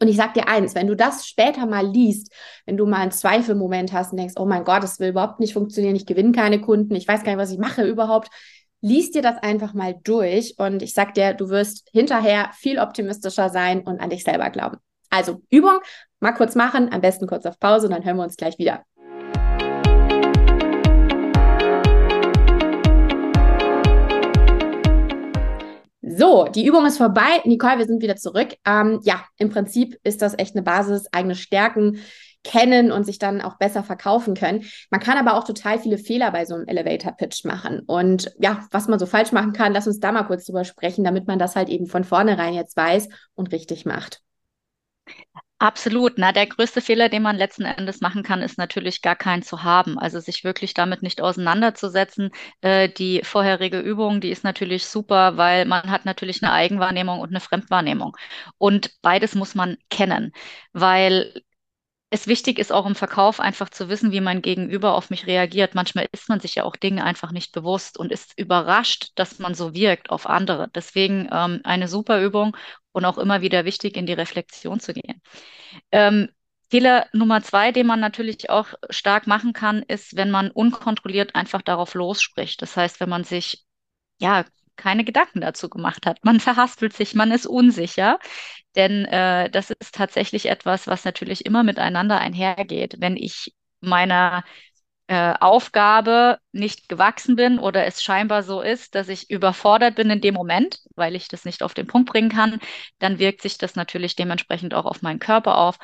Und 0.00 0.08
ich 0.08 0.16
sag 0.16 0.34
dir 0.34 0.48
eins, 0.48 0.74
wenn 0.74 0.86
du 0.86 0.96
das 0.96 1.26
später 1.26 1.66
mal 1.66 1.86
liest, 1.86 2.32
wenn 2.66 2.76
du 2.76 2.84
mal 2.84 2.98
einen 2.98 3.12
Zweifelmoment 3.12 3.92
hast 3.92 4.12
und 4.12 4.18
denkst, 4.18 4.34
oh 4.36 4.44
mein 4.44 4.64
Gott, 4.64 4.82
das 4.82 4.98
will 4.98 5.10
überhaupt 5.10 5.40
nicht 5.40 5.54
funktionieren, 5.54 5.96
ich 5.96 6.06
gewinne 6.06 6.32
keine 6.32 6.60
Kunden, 6.60 6.94
ich 6.94 7.06
weiß 7.06 7.22
gar 7.22 7.32
nicht, 7.32 7.40
was 7.40 7.52
ich 7.52 7.58
mache 7.58 7.84
überhaupt, 7.84 8.28
liest 8.80 9.14
dir 9.14 9.22
das 9.22 9.42
einfach 9.42 9.72
mal 9.72 9.94
durch 10.02 10.56
und 10.58 10.82
ich 10.82 10.92
sag 10.92 11.14
dir, 11.14 11.32
du 11.32 11.48
wirst 11.48 11.88
hinterher 11.92 12.50
viel 12.54 12.78
optimistischer 12.78 13.48
sein 13.48 13.80
und 13.82 14.00
an 14.00 14.10
dich 14.10 14.24
selber 14.24 14.50
glauben. 14.50 14.76
Also 15.10 15.42
Übung, 15.48 15.78
mal 16.20 16.32
kurz 16.32 16.54
machen, 16.54 16.92
am 16.92 17.00
besten 17.00 17.26
kurz 17.26 17.46
auf 17.46 17.58
Pause 17.58 17.86
und 17.86 17.92
dann 17.92 18.04
hören 18.04 18.16
wir 18.16 18.24
uns 18.24 18.36
gleich 18.36 18.58
wieder. 18.58 18.84
So, 26.16 26.44
die 26.44 26.66
Übung 26.66 26.86
ist 26.86 26.98
vorbei. 26.98 27.40
Nicole, 27.44 27.78
wir 27.78 27.86
sind 27.86 28.02
wieder 28.02 28.16
zurück. 28.16 28.54
Ähm, 28.66 29.00
ja, 29.04 29.24
im 29.38 29.50
Prinzip 29.50 29.98
ist 30.04 30.22
das 30.22 30.38
echt 30.38 30.54
eine 30.54 30.62
Basis, 30.62 31.08
eigene 31.12 31.34
Stärken 31.34 31.98
kennen 32.44 32.92
und 32.92 33.04
sich 33.04 33.18
dann 33.18 33.40
auch 33.40 33.56
besser 33.56 33.82
verkaufen 33.82 34.34
können. 34.34 34.64
Man 34.90 35.00
kann 35.00 35.16
aber 35.16 35.36
auch 35.36 35.44
total 35.44 35.78
viele 35.78 35.98
Fehler 35.98 36.30
bei 36.30 36.44
so 36.44 36.54
einem 36.54 36.66
Elevator-Pitch 36.66 37.44
machen. 37.44 37.80
Und 37.86 38.32
ja, 38.38 38.66
was 38.70 38.86
man 38.86 38.98
so 38.98 39.06
falsch 39.06 39.32
machen 39.32 39.52
kann, 39.54 39.72
lass 39.72 39.86
uns 39.86 39.98
da 39.98 40.12
mal 40.12 40.24
kurz 40.24 40.44
drüber 40.44 40.64
sprechen, 40.64 41.04
damit 41.04 41.26
man 41.26 41.38
das 41.38 41.56
halt 41.56 41.68
eben 41.70 41.86
von 41.86 42.04
vornherein 42.04 42.54
jetzt 42.54 42.76
weiß 42.76 43.08
und 43.34 43.50
richtig 43.50 43.86
macht. 43.86 44.20
Absolut. 45.64 46.18
Na, 46.18 46.32
der 46.32 46.46
größte 46.46 46.82
Fehler, 46.82 47.08
den 47.08 47.22
man 47.22 47.36
letzten 47.36 47.64
Endes 47.64 48.02
machen 48.02 48.22
kann, 48.22 48.42
ist 48.42 48.58
natürlich 48.58 49.00
gar 49.00 49.16
keinen 49.16 49.42
zu 49.42 49.62
haben. 49.62 49.98
Also 49.98 50.20
sich 50.20 50.44
wirklich 50.44 50.74
damit 50.74 51.02
nicht 51.02 51.22
auseinanderzusetzen. 51.22 52.30
Äh, 52.60 52.90
die 52.90 53.22
vorherige 53.24 53.78
Übung, 53.80 54.20
die 54.20 54.28
ist 54.30 54.44
natürlich 54.44 54.84
super, 54.86 55.38
weil 55.38 55.64
man 55.64 55.90
hat 55.90 56.04
natürlich 56.04 56.42
eine 56.42 56.52
Eigenwahrnehmung 56.52 57.18
und 57.20 57.30
eine 57.30 57.40
Fremdwahrnehmung. 57.40 58.14
Und 58.58 58.90
beides 59.00 59.34
muss 59.34 59.54
man 59.54 59.78
kennen, 59.88 60.32
weil 60.74 61.32
es 62.14 62.28
wichtig 62.28 62.60
ist 62.60 62.70
auch 62.70 62.86
im 62.86 62.94
Verkauf 62.94 63.40
einfach 63.40 63.70
zu 63.70 63.88
wissen, 63.88 64.12
wie 64.12 64.20
mein 64.20 64.40
Gegenüber 64.40 64.94
auf 64.94 65.10
mich 65.10 65.26
reagiert. 65.26 65.74
Manchmal 65.74 66.06
ist 66.12 66.28
man 66.28 66.38
sich 66.38 66.54
ja 66.54 66.62
auch 66.62 66.76
Dinge 66.76 67.02
einfach 67.02 67.32
nicht 67.32 67.50
bewusst 67.50 67.98
und 67.98 68.12
ist 68.12 68.38
überrascht, 68.38 69.10
dass 69.16 69.40
man 69.40 69.54
so 69.54 69.74
wirkt 69.74 70.10
auf 70.10 70.28
andere. 70.28 70.68
Deswegen 70.72 71.28
ähm, 71.32 71.60
eine 71.64 71.88
super 71.88 72.22
Übung 72.22 72.56
und 72.92 73.04
auch 73.04 73.18
immer 73.18 73.40
wieder 73.40 73.64
wichtig, 73.64 73.96
in 73.96 74.06
die 74.06 74.12
Reflexion 74.12 74.78
zu 74.78 74.94
gehen. 74.94 75.20
Ähm, 75.90 76.28
Fehler 76.70 77.08
Nummer 77.12 77.42
zwei, 77.42 77.72
den 77.72 77.88
man 77.88 77.98
natürlich 77.98 78.48
auch 78.48 78.68
stark 78.90 79.26
machen 79.26 79.52
kann, 79.52 79.82
ist, 79.82 80.14
wenn 80.14 80.30
man 80.30 80.52
unkontrolliert 80.52 81.34
einfach 81.34 81.62
darauf 81.62 81.94
losspricht. 81.94 82.62
Das 82.62 82.76
heißt, 82.76 83.00
wenn 83.00 83.08
man 83.08 83.24
sich 83.24 83.64
ja 84.20 84.44
keine 84.76 85.02
Gedanken 85.02 85.40
dazu 85.40 85.68
gemacht 85.68 86.06
hat. 86.06 86.24
Man 86.24 86.38
verhaspelt 86.38 86.92
sich, 86.92 87.16
man 87.16 87.32
ist 87.32 87.46
unsicher, 87.46 88.20
denn 88.76 89.04
äh, 89.06 89.50
das 89.50 89.70
ist 89.70 89.94
tatsächlich 89.94 90.46
etwas, 90.46 90.86
was 90.86 91.04
natürlich 91.04 91.46
immer 91.46 91.62
miteinander 91.62 92.18
einhergeht. 92.18 92.96
Wenn 92.98 93.16
ich 93.16 93.54
meiner 93.80 94.44
äh, 95.06 95.34
Aufgabe 95.40 96.38
nicht 96.52 96.88
gewachsen 96.88 97.36
bin 97.36 97.58
oder 97.58 97.86
es 97.86 98.02
scheinbar 98.02 98.42
so 98.42 98.62
ist, 98.62 98.94
dass 98.94 99.08
ich 99.08 99.30
überfordert 99.30 99.96
bin 99.96 100.10
in 100.10 100.20
dem 100.20 100.34
Moment, 100.34 100.80
weil 100.96 101.14
ich 101.14 101.28
das 101.28 101.44
nicht 101.44 101.62
auf 101.62 101.74
den 101.74 101.86
Punkt 101.86 102.10
bringen 102.10 102.30
kann, 102.30 102.58
dann 102.98 103.18
wirkt 103.18 103.42
sich 103.42 103.58
das 103.58 103.76
natürlich 103.76 104.16
dementsprechend 104.16 104.74
auch 104.74 104.86
auf 104.86 105.02
meinen 105.02 105.18
Körper 105.18 105.58
auf, 105.58 105.78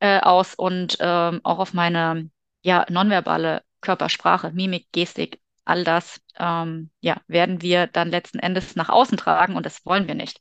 äh, 0.00 0.20
aus 0.20 0.54
und 0.54 0.96
ähm, 1.00 1.40
auch 1.44 1.58
auf 1.58 1.74
meine 1.74 2.30
ja, 2.62 2.86
nonverbale 2.88 3.62
Körpersprache, 3.80 4.50
Mimik, 4.52 4.88
Gestik, 4.92 5.40
all 5.64 5.84
das 5.84 6.20
ähm, 6.38 6.90
ja, 7.00 7.20
werden 7.26 7.60
wir 7.62 7.86
dann 7.86 8.10
letzten 8.10 8.38
Endes 8.38 8.76
nach 8.76 8.88
außen 8.88 9.18
tragen 9.18 9.56
und 9.56 9.66
das 9.66 9.84
wollen 9.84 10.08
wir 10.08 10.14
nicht. 10.14 10.40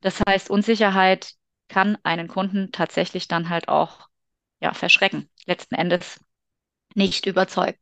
Das 0.00 0.20
heißt, 0.26 0.50
Unsicherheit 0.50 1.34
kann 1.68 1.98
einen 2.02 2.28
Kunden 2.28 2.72
tatsächlich 2.72 3.28
dann 3.28 3.48
halt 3.50 3.68
auch 3.68 4.08
ja, 4.60 4.74
verschrecken. 4.74 5.30
Letzten 5.46 5.74
Endes 5.74 6.20
nicht 6.94 7.26
überzeugt. 7.26 7.80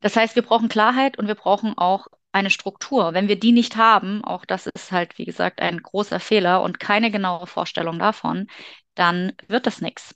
Das 0.00 0.16
heißt, 0.16 0.36
wir 0.36 0.42
brauchen 0.42 0.68
Klarheit 0.68 1.18
und 1.18 1.26
wir 1.28 1.34
brauchen 1.34 1.76
auch 1.78 2.06
eine 2.32 2.50
Struktur. 2.50 3.14
Wenn 3.14 3.28
wir 3.28 3.38
die 3.38 3.52
nicht 3.52 3.76
haben, 3.76 4.24
auch 4.24 4.44
das 4.44 4.66
ist 4.66 4.92
halt, 4.92 5.18
wie 5.18 5.24
gesagt, 5.24 5.60
ein 5.60 5.82
großer 5.82 6.20
Fehler 6.20 6.62
und 6.62 6.80
keine 6.80 7.10
genaue 7.10 7.46
Vorstellung 7.46 7.98
davon, 7.98 8.48
dann 8.94 9.32
wird 9.48 9.66
das 9.66 9.80
nichts. 9.80 10.14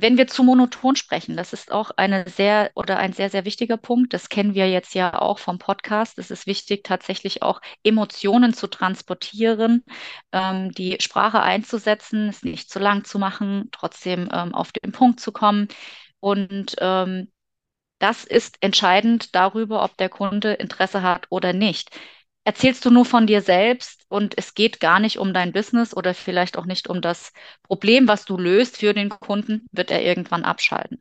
Wenn 0.00 0.16
wir 0.16 0.26
zu 0.26 0.42
monoton 0.44 0.96
sprechen, 0.96 1.36
das 1.36 1.52
ist 1.52 1.70
auch 1.70 1.90
eine 1.96 2.26
sehr 2.28 2.70
oder 2.74 2.98
ein 2.98 3.12
sehr, 3.12 3.28
sehr 3.28 3.44
wichtiger 3.44 3.76
Punkt. 3.76 4.14
Das 4.14 4.30
kennen 4.30 4.54
wir 4.54 4.70
jetzt 4.70 4.94
ja 4.94 5.20
auch 5.20 5.38
vom 5.38 5.58
Podcast. 5.58 6.18
Es 6.18 6.30
ist 6.30 6.46
wichtig, 6.46 6.84
tatsächlich 6.84 7.42
auch 7.42 7.60
Emotionen 7.84 8.54
zu 8.54 8.66
transportieren, 8.66 9.84
ähm, 10.32 10.72
die 10.72 10.96
Sprache 11.00 11.42
einzusetzen, 11.42 12.30
es 12.30 12.42
nicht 12.42 12.70
zu 12.70 12.78
lang 12.78 13.04
zu 13.04 13.18
machen, 13.18 13.68
trotzdem 13.72 14.28
ähm, 14.32 14.54
auf 14.54 14.72
den 14.72 14.92
Punkt 14.92 15.20
zu 15.20 15.32
kommen. 15.32 15.68
Und 16.20 16.76
ähm, 16.78 17.30
das 17.98 18.24
ist 18.24 18.56
entscheidend 18.62 19.34
darüber, 19.34 19.84
ob 19.84 19.96
der 19.98 20.08
Kunde 20.08 20.54
Interesse 20.54 21.02
hat 21.02 21.26
oder 21.28 21.52
nicht. 21.52 21.90
Erzählst 22.50 22.84
du 22.84 22.90
nur 22.90 23.04
von 23.04 23.28
dir 23.28 23.42
selbst 23.42 24.06
und 24.08 24.34
es 24.36 24.54
geht 24.54 24.80
gar 24.80 24.98
nicht 24.98 25.18
um 25.18 25.32
dein 25.32 25.52
Business 25.52 25.96
oder 25.96 26.14
vielleicht 26.14 26.58
auch 26.58 26.66
nicht 26.66 26.88
um 26.88 27.00
das 27.00 27.32
Problem, 27.62 28.08
was 28.08 28.24
du 28.24 28.36
löst 28.36 28.78
für 28.78 28.92
den 28.92 29.08
Kunden, 29.08 29.68
wird 29.70 29.92
er 29.92 30.02
irgendwann 30.02 30.42
abschalten. 30.42 31.00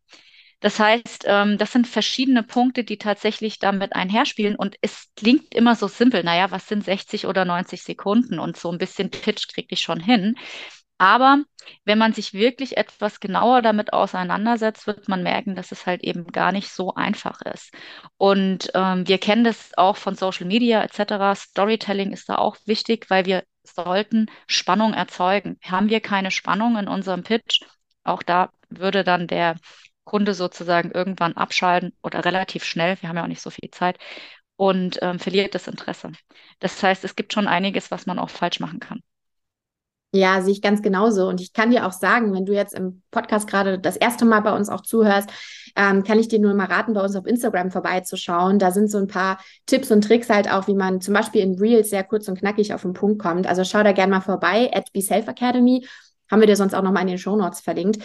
Das 0.60 0.80
heißt, 0.80 1.24
ähm, 1.26 1.58
das 1.58 1.72
sind 1.72 1.88
verschiedene 1.88 2.44
Punkte, 2.44 2.84
die 2.84 3.00
tatsächlich 3.00 3.58
damit 3.58 3.94
einherspielen. 3.94 4.58
Und 4.58 4.76
es 4.82 5.08
klingt 5.16 5.56
immer 5.56 5.76
so 5.76 5.88
simpel. 5.88 6.24
Naja, 6.24 6.52
was 6.52 6.68
sind 6.68 6.86
60 6.86 7.26
oder 7.26 7.46
90 7.46 7.82
Sekunden? 7.82 8.38
Und 8.38 8.56
so 8.56 8.72
ein 8.72 8.78
bisschen 8.78 9.10
Pitch 9.10 9.48
kriege 9.48 9.70
ich 9.72 9.80
schon 9.82 10.00
hin. 10.00 10.36
Aber 11.00 11.44
wenn 11.86 11.98
man 11.98 12.14
sich 12.14 12.34
wirklich 12.34 12.78
etwas 12.78 13.20
genauer 13.20 13.62
damit 13.62 13.94
auseinandersetzt, 13.94 14.86
wird 14.88 15.08
man 15.08 15.24
merken, 15.24 15.56
dass 15.56 15.72
es 15.72 15.86
halt 15.86 16.04
eben 16.04 16.28
gar 16.28 16.52
nicht 16.52 16.70
so 16.72 16.94
einfach 16.96 17.42
ist. 17.42 17.74
Und 18.18 18.70
ähm, 18.76 19.08
wir 19.08 19.18
kennen 19.18 19.44
das 19.44 19.72
auch 19.78 19.98
von 19.98 20.16
Social 20.16 20.46
Media 20.48 20.84
etc. 20.84 21.36
Storytelling 21.36 22.12
ist 22.12 22.30
da 22.30 22.36
auch 22.38 22.58
wichtig, 22.66 23.10
weil 23.10 23.26
wir 23.26 23.44
sollten 23.64 24.28
Spannung 24.48 24.94
erzeugen. 24.94 25.58
Haben 25.64 25.90
wir 25.90 26.02
keine 26.02 26.32
Spannung 26.32 26.78
in 26.78 26.88
unserem 26.88 27.24
Pitch, 27.24 27.62
auch 28.04 28.24
da 28.24 28.52
würde 28.70 29.04
dann 29.04 29.28
der 29.28 29.56
Kunde 30.04 30.34
sozusagen 30.34 30.92
irgendwann 30.92 31.34
abschalten 31.38 31.94
oder 32.04 32.26
relativ 32.26 32.64
schnell, 32.66 32.98
wir 33.02 33.10
haben 33.10 33.18
ja 33.18 33.24
auch 33.24 33.28
nicht 33.28 33.42
so 33.42 33.52
viel 33.52 33.70
Zeit, 33.72 33.98
und 34.58 35.00
ähm, 35.02 35.20
verliert 35.20 35.56
das 35.56 35.68
Interesse. 35.68 36.12
Das 36.60 36.82
heißt, 36.84 37.04
es 37.06 37.16
gibt 37.16 37.34
schon 37.34 37.48
einiges, 37.48 37.92
was 37.92 38.06
man 38.06 38.20
auch 38.20 38.30
falsch 38.30 38.60
machen 38.60 38.80
kann. 38.80 39.02
Ja, 40.12 40.42
sehe 40.42 40.54
ich 40.54 40.62
ganz 40.64 40.82
genauso. 40.82 41.28
Und 41.28 41.40
ich 41.40 41.54
kann 41.54 41.70
dir 41.70 41.86
auch 41.86 41.92
sagen, 41.92 42.34
wenn 42.34 42.46
du 42.46 42.54
jetzt 42.54 42.74
im 42.74 43.04
Podcast 43.12 43.48
gerade 43.48 43.78
das 43.78 43.96
erste 43.96 44.26
Mal 44.26 44.40
bei 44.40 44.56
uns 44.56 44.68
auch 44.68 44.82
zuhörst, 44.82 45.30
ähm, 45.76 46.04
kann 46.04 46.18
ich 46.18 46.28
dir 46.28 46.40
nur 46.40 46.56
mal 46.56 46.66
raten, 46.66 46.94
bei 46.94 47.02
uns 47.02 47.16
auf 47.16 47.28
Instagram 47.28 47.70
vorbeizuschauen. 47.70 48.58
Da 48.58 48.72
sind 48.72 48.90
so 48.90 48.98
ein 48.98 49.08
paar 49.08 49.40
Tipps 49.68 49.92
und 49.92 50.04
Tricks 50.04 50.30
halt 50.30 50.52
auch, 50.52 50.68
wie 50.68 50.74
man 50.74 51.00
zum 51.00 51.14
Beispiel 51.14 51.42
in 51.42 51.60
Reels 51.60 51.92
sehr 51.92 52.04
kurz 52.04 52.28
und 52.28 52.40
knackig 52.40 52.74
auf 52.74 52.82
den 52.82 52.94
Punkt 52.94 53.22
kommt. 53.22 53.46
Also 53.46 53.64
schau 53.64 53.84
da 53.84 53.92
gerne 53.92 54.12
mal 54.16 54.22
vorbei, 54.22 54.72
at 54.74 54.92
Be 54.94 55.02
Self 55.02 55.28
Academy. 55.28 55.86
Haben 56.32 56.40
wir 56.40 56.48
dir 56.48 56.56
sonst 56.56 56.74
auch 56.74 56.82
nochmal 56.82 57.04
in 57.04 57.10
den 57.10 57.18
Show 57.20 57.36
Notes 57.36 57.60
verlinkt. 57.60 58.02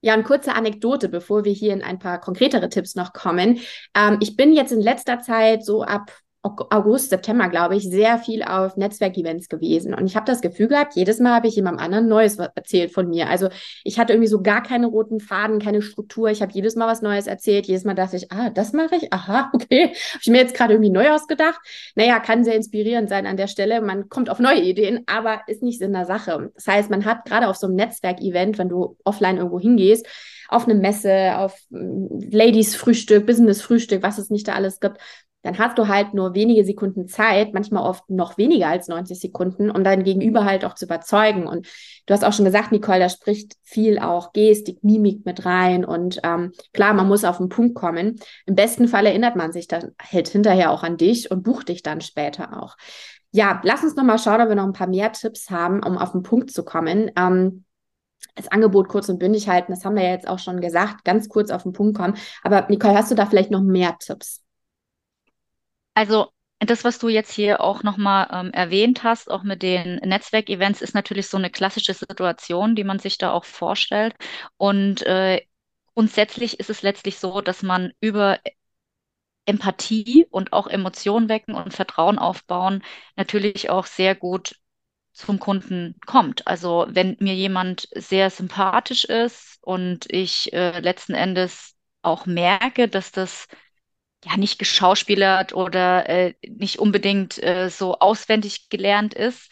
Ja, 0.00 0.12
eine 0.12 0.24
kurze 0.24 0.54
Anekdote, 0.54 1.08
bevor 1.08 1.44
wir 1.44 1.52
hier 1.52 1.72
in 1.72 1.82
ein 1.82 2.00
paar 2.00 2.20
konkretere 2.20 2.68
Tipps 2.68 2.96
noch 2.96 3.12
kommen. 3.12 3.60
Ähm, 3.94 4.18
ich 4.20 4.36
bin 4.36 4.52
jetzt 4.52 4.72
in 4.72 4.80
letzter 4.80 5.20
Zeit 5.20 5.64
so 5.64 5.84
ab 5.84 6.10
August, 6.44 7.08
September, 7.08 7.48
glaube 7.48 7.74
ich, 7.74 7.84
sehr 7.84 8.18
viel 8.18 8.42
auf 8.42 8.76
Netzwerkevents 8.76 9.48
gewesen. 9.48 9.94
Und 9.94 10.06
ich 10.06 10.14
habe 10.14 10.26
das 10.26 10.42
Gefühl 10.42 10.68
gehabt, 10.68 10.94
jedes 10.94 11.18
Mal 11.18 11.36
habe 11.36 11.48
ich 11.48 11.56
jemandem 11.56 11.82
anderen 11.82 12.06
Neues 12.06 12.36
erzählt 12.36 12.92
von 12.92 13.08
mir. 13.08 13.30
Also 13.30 13.48
ich 13.82 13.98
hatte 13.98 14.12
irgendwie 14.12 14.28
so 14.28 14.42
gar 14.42 14.62
keine 14.62 14.86
roten 14.86 15.20
Faden, 15.20 15.58
keine 15.58 15.80
Struktur. 15.80 16.28
Ich 16.28 16.42
habe 16.42 16.52
jedes 16.52 16.76
Mal 16.76 16.86
was 16.86 17.00
Neues 17.00 17.26
erzählt. 17.26 17.66
Jedes 17.66 17.84
Mal 17.84 17.94
dachte 17.94 18.16
ich, 18.16 18.30
ah, 18.30 18.50
das 18.50 18.74
mache 18.74 18.96
ich. 18.96 19.10
Aha, 19.10 19.50
okay. 19.54 19.84
Habe 19.84 20.20
ich 20.20 20.28
mir 20.28 20.42
jetzt 20.42 20.54
gerade 20.54 20.74
irgendwie 20.74 20.90
neu 20.90 21.10
ausgedacht. 21.10 21.58
Naja, 21.94 22.20
kann 22.20 22.44
sehr 22.44 22.56
inspirierend 22.56 23.08
sein 23.08 23.26
an 23.26 23.38
der 23.38 23.46
Stelle. 23.46 23.80
Man 23.80 24.10
kommt 24.10 24.28
auf 24.28 24.38
neue 24.38 24.60
Ideen, 24.60 25.04
aber 25.06 25.40
ist 25.46 25.62
nicht 25.62 25.78
Sinn 25.78 25.94
der 25.94 26.04
Sache. 26.04 26.52
Das 26.54 26.66
heißt, 26.66 26.90
man 26.90 27.06
hat 27.06 27.24
gerade 27.24 27.48
auf 27.48 27.56
so 27.56 27.66
einem 27.66 27.76
Netzwerkevent, 27.76 28.58
wenn 28.58 28.68
du 28.68 28.98
offline 29.04 29.38
irgendwo 29.38 29.58
hingehst, 29.58 30.06
auf 30.48 30.64
eine 30.64 30.74
Messe, 30.74 31.38
auf 31.38 31.58
mm, 31.70 32.30
Ladies 32.30 32.76
Frühstück, 32.76 33.24
Business 33.26 33.62
Frühstück, 33.62 34.02
was 34.02 34.18
es 34.18 34.28
nicht 34.28 34.46
da 34.46 34.52
alles 34.52 34.78
gibt, 34.78 34.98
dann 35.44 35.58
hast 35.58 35.76
du 35.76 35.88
halt 35.88 36.14
nur 36.14 36.34
wenige 36.34 36.64
Sekunden 36.64 37.06
Zeit, 37.06 37.52
manchmal 37.52 37.84
oft 37.84 38.08
noch 38.08 38.38
weniger 38.38 38.68
als 38.68 38.88
90 38.88 39.20
Sekunden, 39.20 39.70
um 39.70 39.84
dein 39.84 40.02
Gegenüber 40.02 40.46
halt 40.46 40.64
auch 40.64 40.74
zu 40.74 40.86
überzeugen. 40.86 41.46
Und 41.46 41.66
du 42.06 42.14
hast 42.14 42.24
auch 42.24 42.32
schon 42.32 42.46
gesagt, 42.46 42.72
Nicole, 42.72 42.98
da 42.98 43.10
spricht 43.10 43.52
viel 43.62 43.98
auch 43.98 44.32
Gestik, 44.32 44.82
Mimik 44.82 45.26
mit 45.26 45.44
rein. 45.44 45.84
Und 45.84 46.18
ähm, 46.24 46.52
klar, 46.72 46.94
man 46.94 47.06
muss 47.06 47.24
auf 47.24 47.36
den 47.36 47.50
Punkt 47.50 47.74
kommen. 47.74 48.18
Im 48.46 48.54
besten 48.54 48.88
Fall 48.88 49.04
erinnert 49.04 49.36
man 49.36 49.52
sich 49.52 49.68
dann 49.68 49.92
halt 50.00 50.28
hinterher 50.28 50.70
auch 50.70 50.82
an 50.82 50.96
dich 50.96 51.30
und 51.30 51.42
bucht 51.42 51.68
dich 51.68 51.82
dann 51.82 52.00
später 52.00 52.62
auch. 52.62 52.76
Ja, 53.30 53.60
lass 53.64 53.82
uns 53.82 53.96
nochmal 53.96 54.18
schauen, 54.18 54.40
ob 54.40 54.48
wir 54.48 54.54
noch 54.54 54.64
ein 54.64 54.72
paar 54.72 54.86
mehr 54.86 55.12
Tipps 55.12 55.50
haben, 55.50 55.82
um 55.82 55.98
auf 55.98 56.12
den 56.12 56.22
Punkt 56.22 56.52
zu 56.52 56.64
kommen. 56.64 57.10
Ähm, 57.16 57.64
das 58.34 58.48
Angebot 58.48 58.88
kurz 58.88 59.10
und 59.10 59.18
bündig 59.18 59.48
halten, 59.48 59.72
das 59.72 59.84
haben 59.84 59.96
wir 59.96 60.04
ja 60.04 60.10
jetzt 60.10 60.26
auch 60.26 60.38
schon 60.38 60.62
gesagt, 60.62 61.04
ganz 61.04 61.28
kurz 61.28 61.50
auf 61.50 61.64
den 61.64 61.72
Punkt 61.72 61.98
kommen. 61.98 62.16
Aber 62.42 62.66
Nicole, 62.70 62.94
hast 62.94 63.10
du 63.10 63.14
da 63.14 63.26
vielleicht 63.26 63.50
noch 63.50 63.60
mehr 63.60 63.96
Tipps? 63.98 64.43
Also 65.94 66.30
das, 66.60 66.84
was 66.84 66.98
du 66.98 67.08
jetzt 67.08 67.32
hier 67.32 67.60
auch 67.60 67.82
nochmal 67.82 68.28
ähm, 68.32 68.52
erwähnt 68.52 69.02
hast, 69.02 69.30
auch 69.30 69.42
mit 69.42 69.62
den 69.62 69.96
Netzwerkevents, 69.96 70.80
ist 70.82 70.94
natürlich 70.94 71.28
so 71.28 71.36
eine 71.36 71.50
klassische 71.50 71.94
Situation, 71.94 72.74
die 72.76 72.84
man 72.84 72.98
sich 72.98 73.18
da 73.18 73.32
auch 73.32 73.44
vorstellt. 73.44 74.14
Und 74.56 75.02
äh, 75.02 75.42
grundsätzlich 75.94 76.60
ist 76.60 76.70
es 76.70 76.82
letztlich 76.82 77.18
so, 77.18 77.40
dass 77.40 77.62
man 77.62 77.92
über 78.00 78.38
Empathie 79.46 80.26
und 80.30 80.52
auch 80.52 80.66
Emotionen 80.66 81.28
wecken 81.28 81.54
und 81.54 81.74
Vertrauen 81.74 82.18
aufbauen 82.18 82.82
natürlich 83.16 83.68
auch 83.70 83.86
sehr 83.86 84.14
gut 84.14 84.56
zum 85.12 85.38
Kunden 85.40 85.96
kommt. 86.06 86.46
Also 86.46 86.86
wenn 86.90 87.16
mir 87.20 87.34
jemand 87.34 87.88
sehr 87.94 88.30
sympathisch 88.30 89.04
ist 89.04 89.58
und 89.62 90.06
ich 90.12 90.52
äh, 90.52 90.80
letzten 90.80 91.14
Endes 91.14 91.76
auch 92.02 92.26
merke, 92.26 92.88
dass 92.88 93.12
das 93.12 93.46
ja 94.24 94.36
nicht 94.36 94.58
geschauspielert 94.58 95.52
oder 95.54 96.08
äh, 96.08 96.34
nicht 96.48 96.78
unbedingt 96.78 97.42
äh, 97.42 97.68
so 97.70 97.98
auswendig 97.98 98.68
gelernt 98.68 99.14
ist, 99.14 99.50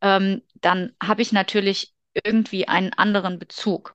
ähm, 0.00 0.42
dann 0.54 0.92
habe 1.02 1.22
ich 1.22 1.32
natürlich 1.32 1.94
irgendwie 2.14 2.68
einen 2.68 2.92
anderen 2.92 3.38
Bezug. 3.38 3.94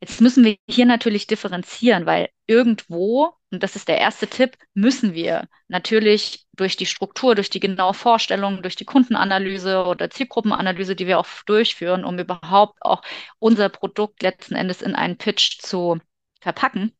Jetzt 0.00 0.20
müssen 0.20 0.44
wir 0.44 0.56
hier 0.68 0.84
natürlich 0.86 1.26
differenzieren, 1.26 2.04
weil 2.04 2.28
irgendwo, 2.46 3.32
und 3.50 3.62
das 3.62 3.76
ist 3.76 3.88
der 3.88 3.98
erste 3.98 4.26
Tipp, 4.26 4.56
müssen 4.74 5.14
wir 5.14 5.48
natürlich 5.68 6.46
durch 6.52 6.76
die 6.76 6.86
Struktur, 6.86 7.34
durch 7.34 7.48
die 7.50 7.60
genaue 7.60 7.94
Vorstellung, 7.94 8.62
durch 8.62 8.76
die 8.76 8.84
Kundenanalyse 8.84 9.84
oder 9.84 10.10
Zielgruppenanalyse, 10.10 10.96
die 10.96 11.06
wir 11.06 11.18
auch 11.18 11.26
durchführen, 11.46 12.04
um 12.04 12.18
überhaupt 12.18 12.78
auch 12.82 13.02
unser 13.38 13.68
Produkt 13.70 14.22
letzten 14.22 14.54
Endes 14.54 14.82
in 14.82 14.94
einen 14.94 15.16
Pitch 15.16 15.58
zu 15.60 15.98
verpacken, 16.40 16.92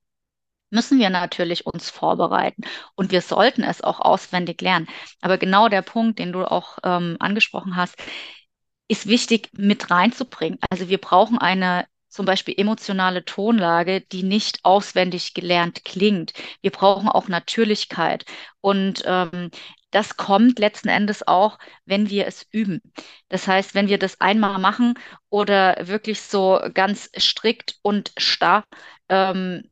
müssen 0.70 0.98
wir 0.98 1.10
natürlich 1.10 1.66
uns 1.66 1.90
vorbereiten 1.90 2.62
und 2.94 3.10
wir 3.12 3.20
sollten 3.20 3.62
es 3.62 3.82
auch 3.82 4.00
auswendig 4.00 4.60
lernen. 4.60 4.88
Aber 5.20 5.38
genau 5.38 5.68
der 5.68 5.82
Punkt, 5.82 6.18
den 6.18 6.32
du 6.32 6.44
auch 6.44 6.78
ähm, 6.84 7.16
angesprochen 7.20 7.76
hast, 7.76 7.96
ist 8.88 9.06
wichtig 9.06 9.50
mit 9.52 9.90
reinzubringen. 9.90 10.58
Also 10.70 10.88
wir 10.88 10.98
brauchen 10.98 11.38
eine 11.38 11.86
zum 12.08 12.24
Beispiel 12.24 12.54
emotionale 12.56 13.24
Tonlage, 13.24 14.00
die 14.00 14.22
nicht 14.22 14.60
auswendig 14.64 15.34
gelernt 15.34 15.84
klingt. 15.84 16.32
Wir 16.62 16.70
brauchen 16.70 17.08
auch 17.08 17.28
Natürlichkeit. 17.28 18.24
Und 18.60 19.02
ähm, 19.06 19.50
das 19.90 20.16
kommt 20.16 20.58
letzten 20.58 20.88
Endes 20.88 21.26
auch, 21.26 21.58
wenn 21.84 22.08
wir 22.10 22.26
es 22.26 22.46
üben. 22.52 22.80
Das 23.28 23.46
heißt, 23.46 23.74
wenn 23.74 23.88
wir 23.88 23.98
das 23.98 24.20
einmal 24.20 24.58
machen 24.58 24.94
oder 25.30 25.76
wirklich 25.88 26.22
so 26.22 26.60
ganz 26.74 27.10
strikt 27.18 27.76
und 27.82 28.12
starr 28.16 28.64
ähm, 29.08 29.68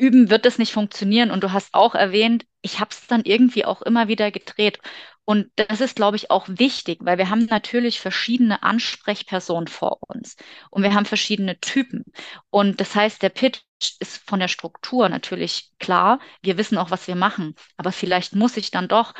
üben 0.00 0.30
wird 0.30 0.46
es 0.46 0.58
nicht 0.58 0.72
funktionieren. 0.72 1.30
Und 1.30 1.44
du 1.44 1.52
hast 1.52 1.74
auch 1.74 1.94
erwähnt, 1.94 2.46
ich 2.62 2.80
habe 2.80 2.90
es 2.90 3.06
dann 3.06 3.22
irgendwie 3.24 3.64
auch 3.64 3.82
immer 3.82 4.08
wieder 4.08 4.30
gedreht. 4.30 4.80
Und 5.24 5.50
das 5.56 5.80
ist, 5.80 5.94
glaube 5.94 6.16
ich, 6.16 6.30
auch 6.30 6.46
wichtig, 6.48 6.98
weil 7.02 7.18
wir 7.18 7.30
haben 7.30 7.44
natürlich 7.46 8.00
verschiedene 8.00 8.62
Ansprechpersonen 8.64 9.68
vor 9.68 9.98
uns 10.08 10.34
und 10.70 10.82
wir 10.82 10.92
haben 10.94 11.04
verschiedene 11.06 11.60
Typen. 11.60 12.04
Und 12.50 12.80
das 12.80 12.96
heißt, 12.96 13.22
der 13.22 13.28
Pitch 13.28 13.60
ist 14.00 14.28
von 14.28 14.40
der 14.40 14.48
Struktur 14.48 15.08
natürlich 15.08 15.70
klar. 15.78 16.18
Wir 16.42 16.58
wissen 16.58 16.78
auch, 16.78 16.90
was 16.90 17.06
wir 17.06 17.14
machen. 17.14 17.54
Aber 17.76 17.92
vielleicht 17.92 18.34
muss 18.34 18.56
ich 18.56 18.72
dann 18.72 18.88
doch 18.88 19.14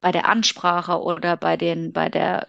bei 0.00 0.12
der 0.12 0.28
Ansprache 0.28 1.00
oder 1.00 1.36
bei 1.36 1.56
den, 1.56 1.92
bei 1.92 2.08
der 2.08 2.46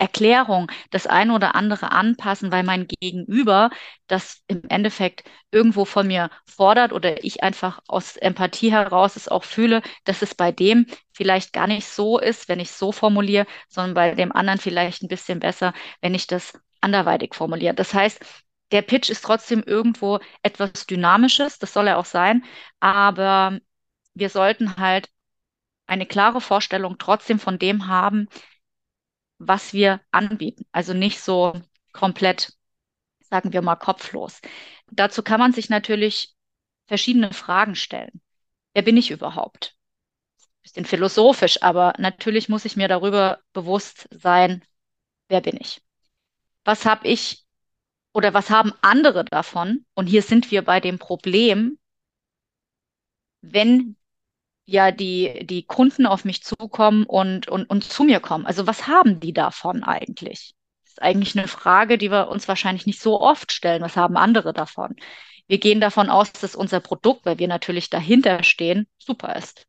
Erklärung 0.00 0.70
das 0.90 1.06
eine 1.06 1.34
oder 1.34 1.54
andere 1.54 1.92
anpassen, 1.92 2.50
weil 2.52 2.62
mein 2.62 2.86
Gegenüber 2.88 3.70
das 4.06 4.42
im 4.48 4.62
Endeffekt 4.68 5.24
irgendwo 5.50 5.84
von 5.84 6.06
mir 6.06 6.30
fordert 6.46 6.92
oder 6.92 7.22
ich 7.24 7.42
einfach 7.42 7.80
aus 7.86 8.16
Empathie 8.16 8.72
heraus 8.72 9.16
es 9.16 9.28
auch 9.28 9.44
fühle, 9.44 9.82
dass 10.04 10.22
es 10.22 10.34
bei 10.34 10.52
dem 10.52 10.86
vielleicht 11.12 11.52
gar 11.52 11.66
nicht 11.66 11.86
so 11.86 12.18
ist, 12.18 12.48
wenn 12.48 12.60
ich 12.60 12.70
es 12.70 12.78
so 12.78 12.92
formuliere, 12.92 13.46
sondern 13.68 13.94
bei 13.94 14.14
dem 14.14 14.32
anderen 14.32 14.58
vielleicht 14.58 15.02
ein 15.02 15.08
bisschen 15.08 15.40
besser, 15.40 15.74
wenn 16.00 16.14
ich 16.14 16.26
das 16.26 16.54
anderweitig 16.80 17.34
formuliere. 17.34 17.74
Das 17.74 17.92
heißt, 17.94 18.20
der 18.72 18.82
Pitch 18.82 19.10
ist 19.10 19.22
trotzdem 19.24 19.62
irgendwo 19.64 20.20
etwas 20.42 20.86
Dynamisches, 20.86 21.58
das 21.58 21.72
soll 21.72 21.88
er 21.88 21.98
auch 21.98 22.04
sein, 22.04 22.44
aber 22.80 23.58
wir 24.14 24.30
sollten 24.30 24.76
halt 24.76 25.08
eine 25.86 26.06
klare 26.06 26.40
Vorstellung 26.40 26.98
trotzdem 26.98 27.38
von 27.38 27.58
dem 27.58 27.86
haben, 27.88 28.28
was 29.40 29.72
wir 29.72 30.00
anbieten. 30.10 30.66
Also 30.70 30.92
nicht 30.92 31.20
so 31.20 31.54
komplett, 31.92 32.52
sagen 33.20 33.52
wir 33.52 33.62
mal, 33.62 33.76
kopflos. 33.76 34.40
Dazu 34.90 35.22
kann 35.22 35.40
man 35.40 35.52
sich 35.52 35.70
natürlich 35.70 36.34
verschiedene 36.86 37.32
Fragen 37.32 37.74
stellen. 37.74 38.20
Wer 38.74 38.82
bin 38.82 38.96
ich 38.96 39.10
überhaupt? 39.10 39.74
Bisschen 40.62 40.84
philosophisch, 40.84 41.62
aber 41.62 41.94
natürlich 41.98 42.48
muss 42.50 42.66
ich 42.66 42.76
mir 42.76 42.86
darüber 42.86 43.40
bewusst 43.54 44.08
sein, 44.10 44.62
wer 45.28 45.40
bin 45.40 45.56
ich? 45.58 45.80
Was 46.64 46.84
habe 46.84 47.08
ich 47.08 47.46
oder 48.12 48.34
was 48.34 48.50
haben 48.50 48.74
andere 48.82 49.24
davon? 49.24 49.86
Und 49.94 50.06
hier 50.06 50.22
sind 50.22 50.50
wir 50.50 50.62
bei 50.62 50.80
dem 50.80 50.98
Problem, 50.98 51.78
wenn 53.40 53.96
ja 54.70 54.92
die, 54.92 55.44
die 55.46 55.64
Kunden 55.64 56.06
auf 56.06 56.24
mich 56.24 56.42
zukommen 56.44 57.04
und, 57.04 57.48
und, 57.48 57.68
und 57.68 57.84
zu 57.84 58.04
mir 58.04 58.20
kommen. 58.20 58.46
Also 58.46 58.66
was 58.66 58.86
haben 58.86 59.20
die 59.20 59.32
davon 59.32 59.82
eigentlich? 59.82 60.54
Das 60.84 60.92
ist 60.92 61.02
eigentlich 61.02 61.36
eine 61.36 61.48
Frage, 61.48 61.98
die 61.98 62.10
wir 62.10 62.28
uns 62.28 62.46
wahrscheinlich 62.46 62.86
nicht 62.86 63.00
so 63.00 63.20
oft 63.20 63.52
stellen. 63.52 63.82
Was 63.82 63.96
haben 63.96 64.16
andere 64.16 64.52
davon? 64.52 64.94
Wir 65.48 65.58
gehen 65.58 65.80
davon 65.80 66.08
aus, 66.08 66.32
dass 66.32 66.54
unser 66.54 66.78
Produkt, 66.80 67.26
weil 67.26 67.38
wir 67.38 67.48
natürlich 67.48 67.90
dahinter 67.90 68.44
stehen, 68.44 68.86
super 68.98 69.34
ist. 69.34 69.66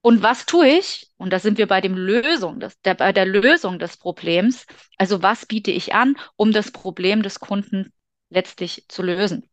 Und 0.00 0.22
was 0.22 0.46
tue 0.46 0.68
ich? 0.68 1.08
Und 1.18 1.32
da 1.32 1.38
sind 1.38 1.58
wir 1.58 1.66
bei 1.66 1.82
dem 1.82 1.94
Lösung, 1.94 2.60
des, 2.60 2.80
der, 2.80 2.94
bei 2.94 3.12
der 3.12 3.26
Lösung 3.26 3.78
des 3.78 3.98
Problems. 3.98 4.64
Also 4.96 5.22
was 5.22 5.44
biete 5.44 5.70
ich 5.70 5.94
an, 5.94 6.16
um 6.36 6.52
das 6.52 6.70
Problem 6.70 7.22
des 7.22 7.40
Kunden 7.40 7.92
letztlich 8.30 8.86
zu 8.88 9.02
lösen? 9.02 9.50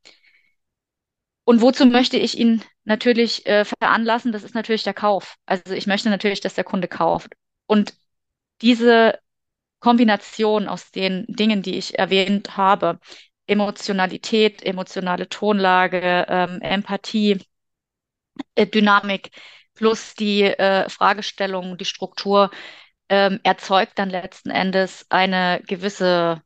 Und 1.44 1.62
wozu 1.62 1.86
möchte 1.86 2.18
ich 2.18 2.38
ihn 2.38 2.64
natürlich 2.86 3.46
äh, 3.46 3.65
veranlassen? 3.65 4.32
Das 4.32 4.44
ist 4.44 4.56
natürlich 4.56 4.84
der 4.84 4.94
Kauf. 4.94 5.36
Also 5.46 5.74
ich 5.74 5.88
möchte 5.88 6.10
natürlich, 6.10 6.42
dass 6.42 6.56
der 6.56 6.63
Kunde 6.63 6.88
kauft. 6.88 7.34
Und 7.68 7.94
diese 8.62 9.20
Kombination 9.80 10.68
aus 10.68 10.92
den 10.92 11.25
Dingen, 11.27 11.62
die 11.62 11.77
ich 11.77 12.00
erwähnt 12.00 12.58
habe, 12.58 13.00
Emotionalität, 13.48 14.63
emotionale 14.63 15.30
Tonlage, 15.30 16.25
ähm, 16.30 16.62
Empathie, 16.62 17.39
äh, 18.56 18.68
Dynamik 18.68 19.30
plus 19.75 20.15
die 20.15 20.44
äh, 20.44 20.89
Fragestellung, 20.89 21.77
die 21.77 21.86
Struktur, 21.86 22.51
ähm, 23.10 23.39
erzeugt 23.44 24.00
dann 24.00 24.10
letzten 24.10 24.50
Endes 24.51 25.06
eine 25.10 25.62
gewisse, 25.68 26.42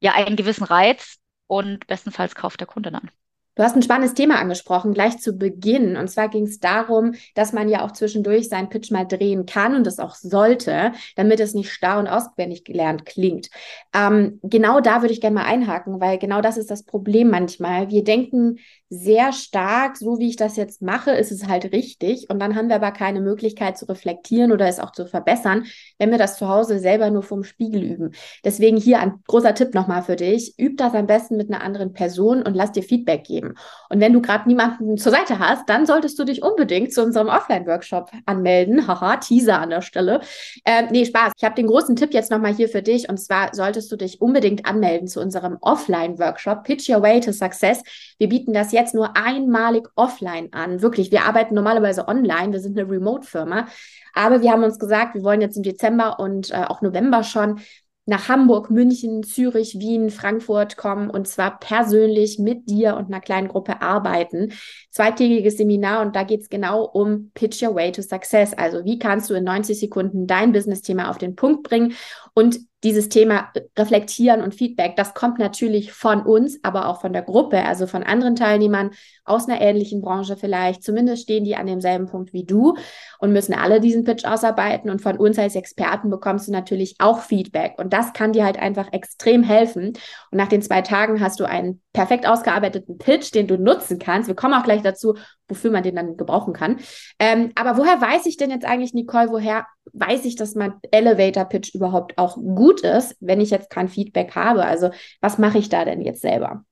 ja, 0.00 0.12
einen 0.14 0.36
gewissen 0.36 0.64
Reiz 0.64 1.18
und 1.46 1.86
bestenfalls 1.86 2.34
kauft 2.34 2.60
der 2.60 2.66
Kunde 2.68 2.92
dann. 2.92 3.10
Du 3.56 3.62
hast 3.62 3.76
ein 3.76 3.82
spannendes 3.82 4.14
Thema 4.14 4.40
angesprochen, 4.40 4.94
gleich 4.94 5.18
zu 5.18 5.34
Beginn. 5.34 5.96
Und 5.96 6.08
zwar 6.08 6.28
ging 6.28 6.44
es 6.44 6.58
darum, 6.58 7.14
dass 7.34 7.52
man 7.52 7.68
ja 7.68 7.84
auch 7.84 7.92
zwischendurch 7.92 8.48
seinen 8.48 8.68
Pitch 8.68 8.90
mal 8.90 9.04
drehen 9.04 9.46
kann 9.46 9.76
und 9.76 9.86
das 9.86 10.00
auch 10.00 10.16
sollte, 10.16 10.92
damit 11.14 11.38
es 11.38 11.54
nicht 11.54 11.70
starr 11.70 12.00
und 12.00 12.08
auswendig 12.08 12.64
gelernt 12.64 13.06
klingt. 13.06 13.50
Ähm, 13.94 14.40
genau 14.42 14.80
da 14.80 15.02
würde 15.02 15.12
ich 15.12 15.20
gerne 15.20 15.34
mal 15.34 15.44
einhaken, 15.44 16.00
weil 16.00 16.18
genau 16.18 16.40
das 16.40 16.56
ist 16.56 16.70
das 16.70 16.82
Problem 16.82 17.30
manchmal. 17.30 17.90
Wir 17.90 18.02
denken 18.02 18.58
sehr 19.00 19.32
stark, 19.32 19.96
so 19.96 20.18
wie 20.18 20.28
ich 20.28 20.36
das 20.36 20.56
jetzt 20.56 20.82
mache, 20.82 21.10
ist 21.10 21.32
es 21.32 21.46
halt 21.48 21.72
richtig. 21.72 22.30
Und 22.30 22.38
dann 22.40 22.54
haben 22.54 22.68
wir 22.68 22.76
aber 22.76 22.92
keine 22.92 23.20
Möglichkeit 23.20 23.76
zu 23.78 23.86
reflektieren 23.86 24.52
oder 24.52 24.66
es 24.66 24.80
auch 24.80 24.92
zu 24.92 25.06
verbessern, 25.06 25.64
wenn 25.98 26.10
wir 26.10 26.18
das 26.18 26.38
zu 26.38 26.48
Hause 26.48 26.78
selber 26.78 27.10
nur 27.10 27.22
vom 27.22 27.44
Spiegel 27.44 27.82
üben. 27.82 28.12
Deswegen 28.44 28.76
hier 28.76 29.00
ein 29.00 29.22
großer 29.26 29.54
Tipp 29.54 29.74
nochmal 29.74 30.02
für 30.02 30.16
dich. 30.16 30.58
Üb 30.58 30.76
das 30.76 30.94
am 30.94 31.06
besten 31.06 31.36
mit 31.36 31.50
einer 31.50 31.62
anderen 31.62 31.92
Person 31.92 32.42
und 32.42 32.54
lass 32.54 32.72
dir 32.72 32.82
Feedback 32.82 33.24
geben. 33.24 33.54
Und 33.88 34.00
wenn 34.00 34.12
du 34.12 34.20
gerade 34.20 34.48
niemanden 34.48 34.96
zur 34.96 35.12
Seite 35.12 35.38
hast, 35.38 35.68
dann 35.68 35.86
solltest 35.86 36.18
du 36.18 36.24
dich 36.24 36.42
unbedingt 36.42 36.92
zu 36.92 37.02
unserem 37.02 37.28
Offline-Workshop 37.28 38.10
anmelden. 38.26 38.86
Haha, 38.86 39.16
Teaser 39.16 39.60
an 39.60 39.70
der 39.70 39.82
Stelle. 39.82 40.20
Äh, 40.64 40.84
nee, 40.90 41.04
Spaß. 41.04 41.32
Ich 41.36 41.44
habe 41.44 41.54
den 41.54 41.66
großen 41.66 41.96
Tipp 41.96 42.12
jetzt 42.12 42.30
nochmal 42.30 42.54
hier 42.54 42.68
für 42.68 42.82
dich. 42.82 43.08
Und 43.08 43.18
zwar 43.18 43.54
solltest 43.54 43.90
du 43.90 43.96
dich 43.96 44.20
unbedingt 44.20 44.66
anmelden 44.66 45.08
zu 45.08 45.20
unserem 45.20 45.58
Offline-Workshop 45.60 46.64
Pitch 46.64 46.88
Your 46.88 47.02
Way 47.02 47.20
to 47.20 47.32
Success. 47.32 47.82
Wir 48.18 48.28
bieten 48.28 48.52
das 48.52 48.72
jetzt 48.72 48.83
nur 48.92 49.16
einmalig 49.16 49.88
offline 49.94 50.52
an. 50.52 50.82
Wirklich, 50.82 51.10
wir 51.10 51.24
arbeiten 51.24 51.54
normalerweise 51.54 52.08
online. 52.08 52.52
Wir 52.52 52.60
sind 52.60 52.78
eine 52.78 52.90
Remote-Firma. 52.90 53.68
Aber 54.12 54.42
wir 54.42 54.50
haben 54.50 54.64
uns 54.64 54.78
gesagt, 54.78 55.14
wir 55.14 55.22
wollen 55.22 55.40
jetzt 55.40 55.56
im 55.56 55.62
Dezember 55.62 56.18
und 56.20 56.50
äh, 56.50 56.64
auch 56.68 56.82
November 56.82 57.22
schon 57.22 57.60
nach 58.06 58.28
Hamburg, 58.28 58.70
München, 58.70 59.22
Zürich, 59.22 59.78
Wien, 59.78 60.10
Frankfurt 60.10 60.76
kommen 60.76 61.08
und 61.08 61.26
zwar 61.26 61.58
persönlich 61.58 62.38
mit 62.38 62.68
dir 62.68 62.96
und 62.96 63.06
einer 63.06 63.20
kleinen 63.20 63.48
Gruppe 63.48 63.80
arbeiten. 63.80 64.52
Zweitägiges 64.90 65.56
Seminar 65.56 66.02
und 66.02 66.14
da 66.14 66.22
geht 66.24 66.42
es 66.42 66.50
genau 66.50 66.84
um 66.84 67.30
Pitch 67.32 67.62
Your 67.62 67.74
Way 67.74 67.92
to 67.92 68.02
Success. 68.02 68.52
Also 68.52 68.84
wie 68.84 68.98
kannst 68.98 69.30
du 69.30 69.34
in 69.34 69.44
90 69.44 69.80
Sekunden 69.80 70.26
dein 70.26 70.52
Business-Thema 70.52 71.08
auf 71.08 71.18
den 71.18 71.34
Punkt 71.34 71.62
bringen 71.62 71.94
und 72.34 72.58
dieses 72.84 73.08
Thema 73.08 73.50
Reflektieren 73.78 74.42
und 74.42 74.54
Feedback, 74.54 74.94
das 74.94 75.14
kommt 75.14 75.38
natürlich 75.38 75.92
von 75.92 76.22
uns, 76.22 76.58
aber 76.62 76.88
auch 76.88 77.00
von 77.00 77.12
der 77.12 77.22
Gruppe, 77.22 77.64
also 77.64 77.86
von 77.86 78.02
anderen 78.02 78.36
Teilnehmern 78.36 78.90
aus 79.24 79.48
einer 79.48 79.60
ähnlichen 79.60 80.02
Branche 80.02 80.36
vielleicht. 80.36 80.82
Zumindest 80.82 81.22
stehen 81.22 81.44
die 81.44 81.56
an 81.56 81.66
demselben 81.66 82.06
Punkt 82.06 82.32
wie 82.34 82.44
du 82.44 82.76
und 83.18 83.32
müssen 83.32 83.54
alle 83.54 83.80
diesen 83.80 84.04
Pitch 84.04 84.26
ausarbeiten. 84.26 84.90
Und 84.90 85.00
von 85.00 85.16
uns 85.16 85.38
als 85.38 85.56
Experten 85.56 86.10
bekommst 86.10 86.46
du 86.46 86.52
natürlich 86.52 86.96
auch 86.98 87.20
Feedback. 87.20 87.74
Und 87.78 87.92
das 87.92 88.12
kann 88.12 88.32
dir 88.32 88.44
halt 88.44 88.58
einfach 88.58 88.92
extrem 88.92 89.42
helfen. 89.42 89.94
Und 90.30 90.38
nach 90.38 90.48
den 90.48 90.60
zwei 90.62 90.82
Tagen 90.82 91.20
hast 91.20 91.40
du 91.40 91.44
einen 91.44 91.80
perfekt 91.94 92.26
ausgearbeiteten 92.26 92.98
Pitch, 92.98 93.32
den 93.34 93.46
du 93.46 93.56
nutzen 93.56 93.98
kannst. 93.98 94.28
Wir 94.28 94.36
kommen 94.36 94.54
auch 94.54 94.64
gleich 94.64 94.82
dazu, 94.82 95.14
wofür 95.48 95.70
man 95.70 95.82
den 95.82 95.96
dann 95.96 96.16
gebrauchen 96.16 96.52
kann. 96.52 96.78
Ähm, 97.18 97.52
aber 97.54 97.76
woher 97.76 98.00
weiß 98.00 98.26
ich 98.26 98.36
denn 98.36 98.50
jetzt 98.50 98.64
eigentlich, 98.64 98.94
Nicole, 98.94 99.30
woher 99.30 99.66
weiß 99.92 100.24
ich, 100.24 100.36
dass 100.36 100.54
mein 100.54 100.74
Elevator 100.90 101.44
Pitch 101.44 101.74
überhaupt 101.74 102.18
auch 102.18 102.36
gut 102.36 102.80
ist, 102.80 103.16
wenn 103.20 103.40
ich 103.40 103.50
jetzt 103.50 103.70
kein 103.70 103.88
Feedback 103.88 104.34
habe? 104.34 104.64
Also 104.64 104.90
was 105.20 105.38
mache 105.38 105.58
ich 105.58 105.68
da 105.68 105.84
denn 105.84 106.00
jetzt 106.00 106.22
selber? 106.22 106.64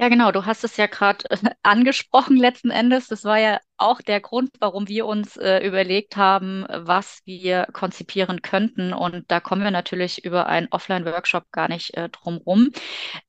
Ja, 0.00 0.08
genau. 0.08 0.30
Du 0.30 0.46
hast 0.46 0.62
es 0.62 0.76
ja 0.76 0.86
gerade 0.86 1.28
äh, 1.30 1.36
angesprochen 1.64 2.36
letzten 2.36 2.70
Endes. 2.70 3.08
Das 3.08 3.24
war 3.24 3.38
ja 3.38 3.58
auch 3.76 4.00
der 4.00 4.20
Grund, 4.20 4.50
warum 4.60 4.86
wir 4.88 5.06
uns 5.06 5.36
äh, 5.36 5.58
überlegt 5.66 6.16
haben, 6.16 6.64
was 6.68 7.20
wir 7.24 7.66
konzipieren 7.72 8.40
könnten. 8.42 8.92
Und 8.92 9.24
da 9.30 9.40
kommen 9.40 9.62
wir 9.64 9.72
natürlich 9.72 10.24
über 10.24 10.46
einen 10.46 10.68
Offline-Workshop 10.70 11.50
gar 11.50 11.68
nicht 11.68 11.96
äh, 11.96 12.08
drum 12.10 12.36
rum. 12.38 12.70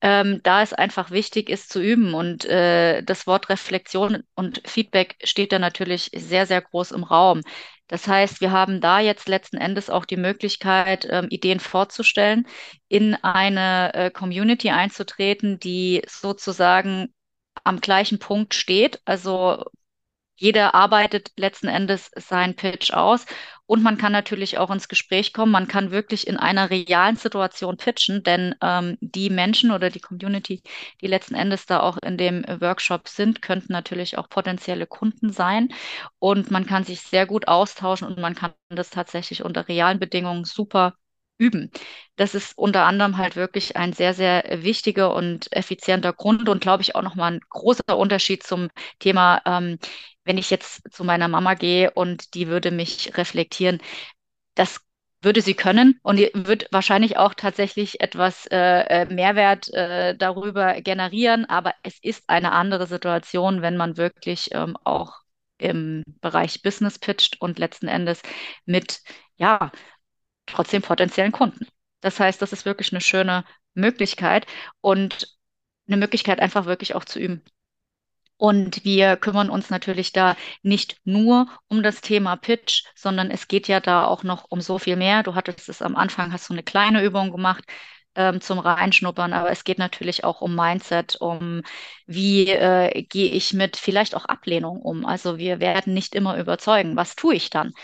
Ähm, 0.00 0.40
da 0.44 0.62
es 0.62 0.72
einfach 0.72 1.10
wichtig 1.10 1.48
ist 1.50 1.70
zu 1.72 1.80
üben. 1.82 2.14
Und 2.14 2.44
äh, 2.44 3.02
das 3.02 3.26
Wort 3.26 3.48
Reflexion 3.48 4.22
und 4.34 4.62
Feedback 4.64 5.16
steht 5.24 5.52
da 5.52 5.58
natürlich 5.58 6.10
sehr, 6.14 6.46
sehr 6.46 6.60
groß 6.62 6.92
im 6.92 7.02
Raum. 7.04 7.42
Das 7.90 8.06
heißt, 8.06 8.40
wir 8.40 8.52
haben 8.52 8.80
da 8.80 9.00
jetzt 9.00 9.28
letzten 9.28 9.56
Endes 9.56 9.90
auch 9.90 10.04
die 10.04 10.16
Möglichkeit, 10.16 11.08
ähm, 11.10 11.26
Ideen 11.28 11.58
vorzustellen, 11.58 12.46
in 12.86 13.16
eine 13.16 13.92
äh, 13.94 14.10
Community 14.12 14.70
einzutreten, 14.70 15.58
die 15.58 16.02
sozusagen 16.06 17.12
am 17.64 17.80
gleichen 17.80 18.20
Punkt 18.20 18.54
steht. 18.54 19.00
Also 19.06 19.64
jeder 20.36 20.76
arbeitet 20.76 21.32
letzten 21.36 21.66
Endes 21.66 22.12
seinen 22.14 22.54
Pitch 22.54 22.92
aus 22.92 23.26
und 23.70 23.84
man 23.84 23.98
kann 23.98 24.10
natürlich 24.10 24.58
auch 24.58 24.68
ins 24.72 24.88
Gespräch 24.88 25.32
kommen. 25.32 25.52
Man 25.52 25.68
kann 25.68 25.92
wirklich 25.92 26.26
in 26.26 26.36
einer 26.36 26.70
realen 26.70 27.14
Situation 27.14 27.76
pitchen, 27.76 28.24
denn 28.24 28.52
ähm, 28.60 28.98
die 29.00 29.30
Menschen 29.30 29.70
oder 29.70 29.90
die 29.90 30.00
Community, 30.00 30.64
die 31.00 31.06
letzten 31.06 31.36
Endes 31.36 31.66
da 31.66 31.78
auch 31.78 31.96
in 31.98 32.18
dem 32.18 32.44
Workshop 32.48 33.06
sind, 33.06 33.42
könnten 33.42 33.72
natürlich 33.72 34.18
auch 34.18 34.28
potenzielle 34.28 34.88
Kunden 34.88 35.30
sein. 35.30 35.68
Und 36.18 36.50
man 36.50 36.66
kann 36.66 36.82
sich 36.82 37.00
sehr 37.02 37.26
gut 37.26 37.46
austauschen 37.46 38.08
und 38.08 38.18
man 38.18 38.34
kann 38.34 38.54
das 38.70 38.90
tatsächlich 38.90 39.44
unter 39.44 39.68
realen 39.68 40.00
Bedingungen 40.00 40.44
super 40.44 40.94
üben. 41.38 41.70
Das 42.16 42.34
ist 42.34 42.58
unter 42.58 42.84
anderem 42.86 43.18
halt 43.18 43.36
wirklich 43.36 43.76
ein 43.76 43.92
sehr, 43.92 44.14
sehr 44.14 44.44
wichtiger 44.64 45.14
und 45.14 45.46
effizienter 45.56 46.12
Grund 46.12 46.48
und 46.48 46.60
glaube 46.60 46.82
ich 46.82 46.96
auch 46.96 47.02
nochmal 47.02 47.34
ein 47.34 47.40
großer 47.48 47.96
Unterschied 47.96 48.42
zum 48.42 48.68
Thema, 48.98 49.40
ähm, 49.46 49.78
wenn 50.30 50.38
ich 50.38 50.50
jetzt 50.50 50.82
zu 50.92 51.02
meiner 51.02 51.26
Mama 51.26 51.54
gehe 51.54 51.90
und 51.90 52.34
die 52.34 52.46
würde 52.46 52.70
mich 52.70 53.16
reflektieren, 53.16 53.80
das 54.54 54.80
würde 55.22 55.42
sie 55.42 55.54
können 55.54 55.98
und 56.04 56.20
wird 56.20 56.68
wahrscheinlich 56.70 57.16
auch 57.16 57.34
tatsächlich 57.34 58.00
etwas 58.00 58.46
äh, 58.46 58.56
äh, 58.56 59.06
Mehrwert 59.12 59.74
äh, 59.74 60.16
darüber 60.16 60.80
generieren, 60.82 61.46
aber 61.46 61.74
es 61.82 61.98
ist 62.00 62.22
eine 62.28 62.52
andere 62.52 62.86
Situation, 62.86 63.60
wenn 63.60 63.76
man 63.76 63.96
wirklich 63.96 64.50
ähm, 64.52 64.76
auch 64.84 65.14
im 65.58 66.04
Bereich 66.20 66.62
Business 66.62 67.00
pitcht 67.00 67.40
und 67.40 67.58
letzten 67.58 67.88
Endes 67.88 68.22
mit, 68.66 69.00
ja, 69.36 69.72
trotzdem 70.46 70.80
potenziellen 70.80 71.32
Kunden. 71.32 71.66
Das 72.02 72.20
heißt, 72.20 72.40
das 72.40 72.52
ist 72.52 72.66
wirklich 72.66 72.92
eine 72.92 73.00
schöne 73.00 73.44
Möglichkeit 73.74 74.46
und 74.80 75.36
eine 75.88 75.96
Möglichkeit 75.96 76.38
einfach 76.38 76.66
wirklich 76.66 76.94
auch 76.94 77.04
zu 77.04 77.18
üben. 77.18 77.42
Und 78.40 78.84
wir 78.84 79.16
kümmern 79.18 79.50
uns 79.50 79.68
natürlich 79.68 80.12
da 80.12 80.34
nicht 80.62 80.96
nur 81.04 81.46
um 81.68 81.82
das 81.82 82.00
Thema 82.00 82.36
Pitch, 82.36 82.84
sondern 82.94 83.30
es 83.30 83.48
geht 83.48 83.68
ja 83.68 83.80
da 83.80 84.06
auch 84.06 84.22
noch 84.22 84.46
um 84.48 84.62
so 84.62 84.78
viel 84.78 84.96
mehr. 84.96 85.22
Du 85.22 85.34
hattest 85.34 85.68
es 85.68 85.82
am 85.82 85.94
Anfang, 85.94 86.32
hast 86.32 86.48
du 86.48 86.54
eine 86.54 86.62
kleine 86.62 87.02
Übung 87.04 87.32
gemacht 87.32 87.64
ähm, 88.14 88.40
zum 88.40 88.58
Reinschnuppern, 88.58 89.32
aber 89.34 89.50
es 89.50 89.64
geht 89.64 89.78
natürlich 89.78 90.24
auch 90.24 90.40
um 90.40 90.54
Mindset, 90.56 91.16
um 91.20 91.62
wie 92.06 92.48
äh, 92.48 93.02
gehe 93.02 93.30
ich 93.30 93.52
mit 93.52 93.76
vielleicht 93.76 94.14
auch 94.14 94.24
Ablehnung 94.24 94.80
um. 94.80 95.04
Also 95.04 95.36
wir 95.38 95.60
werden 95.60 95.92
nicht 95.94 96.14
immer 96.14 96.38
überzeugen. 96.38 96.96
Was 96.96 97.16
tue 97.16 97.34
ich 97.34 97.50
dann? 97.50 97.74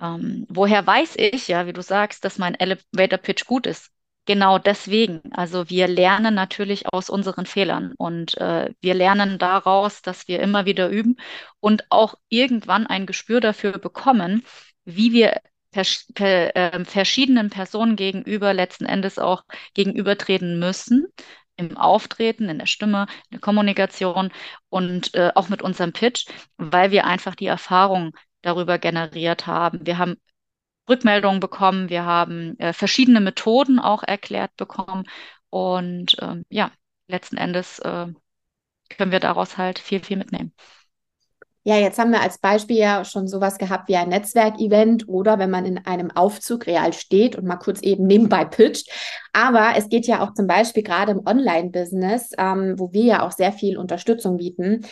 Ähm, 0.00 0.46
woher 0.48 0.86
weiß 0.86 1.16
ich, 1.18 1.48
ja, 1.48 1.66
wie 1.66 1.72
du 1.74 1.82
sagst, 1.82 2.24
dass 2.24 2.38
mein 2.38 2.54
Elevator 2.54 3.18
Pitch 3.18 3.46
gut 3.46 3.66
ist? 3.66 3.90
Genau 4.28 4.58
deswegen. 4.58 5.22
Also 5.32 5.70
wir 5.70 5.88
lernen 5.88 6.34
natürlich 6.34 6.92
aus 6.92 7.08
unseren 7.08 7.46
Fehlern 7.46 7.94
und 7.96 8.36
äh, 8.36 8.74
wir 8.82 8.92
lernen 8.92 9.38
daraus, 9.38 10.02
dass 10.02 10.28
wir 10.28 10.40
immer 10.40 10.66
wieder 10.66 10.90
üben 10.90 11.16
und 11.60 11.84
auch 11.90 12.14
irgendwann 12.28 12.86
ein 12.86 13.06
Gespür 13.06 13.40
dafür 13.40 13.78
bekommen, 13.78 14.44
wie 14.84 15.14
wir 15.14 15.40
vers 15.72 16.06
per, 16.14 16.54
äh, 16.56 16.84
verschiedenen 16.84 17.48
Personen 17.48 17.96
gegenüber 17.96 18.52
letzten 18.52 18.84
Endes 18.84 19.18
auch 19.18 19.44
gegenübertreten 19.72 20.58
müssen. 20.58 21.06
Im 21.56 21.78
Auftreten, 21.78 22.50
in 22.50 22.58
der 22.58 22.66
Stimme, 22.66 23.06
in 23.30 23.36
der 23.36 23.40
Kommunikation 23.40 24.30
und 24.68 25.14
äh, 25.14 25.32
auch 25.36 25.48
mit 25.48 25.62
unserem 25.62 25.92
Pitch, 25.94 26.26
weil 26.58 26.90
wir 26.90 27.06
einfach 27.06 27.34
die 27.34 27.46
Erfahrung 27.46 28.12
darüber 28.42 28.78
generiert 28.78 29.46
haben. 29.46 29.86
Wir 29.86 29.96
haben 29.98 30.16
Rückmeldungen 30.88 31.40
bekommen, 31.40 31.88
wir 31.88 32.04
haben 32.04 32.58
äh, 32.58 32.72
verschiedene 32.72 33.20
Methoden 33.20 33.78
auch 33.78 34.02
erklärt 34.02 34.56
bekommen 34.56 35.04
und 35.50 36.16
ähm, 36.20 36.44
ja, 36.48 36.70
letzten 37.08 37.36
Endes 37.36 37.78
äh, 37.80 38.06
können 38.96 39.12
wir 39.12 39.20
daraus 39.20 39.58
halt 39.58 39.78
viel, 39.78 40.02
viel 40.02 40.16
mitnehmen. 40.16 40.52
Ja, 41.64 41.76
jetzt 41.76 41.98
haben 41.98 42.12
wir 42.12 42.22
als 42.22 42.38
Beispiel 42.38 42.78
ja 42.78 43.04
schon 43.04 43.28
sowas 43.28 43.58
gehabt 43.58 43.90
wie 43.90 43.96
ein 43.96 44.08
Netzwerkevent 44.08 45.06
oder 45.06 45.38
wenn 45.38 45.50
man 45.50 45.66
in 45.66 45.84
einem 45.84 46.10
Aufzug 46.10 46.66
real 46.66 46.94
steht 46.94 47.36
und 47.36 47.44
mal 47.44 47.56
kurz 47.56 47.82
eben 47.82 48.06
nebenbei 48.06 48.46
pitcht. 48.46 48.90
Aber 49.34 49.72
es 49.76 49.90
geht 49.90 50.06
ja 50.06 50.22
auch 50.22 50.32
zum 50.32 50.46
Beispiel 50.46 50.82
gerade 50.82 51.12
im 51.12 51.26
Online-Business, 51.26 52.30
ähm, 52.38 52.74
wo 52.78 52.92
wir 52.94 53.04
ja 53.04 53.26
auch 53.26 53.32
sehr 53.32 53.52
viel 53.52 53.76
Unterstützung 53.76 54.38
bieten, 54.38 54.86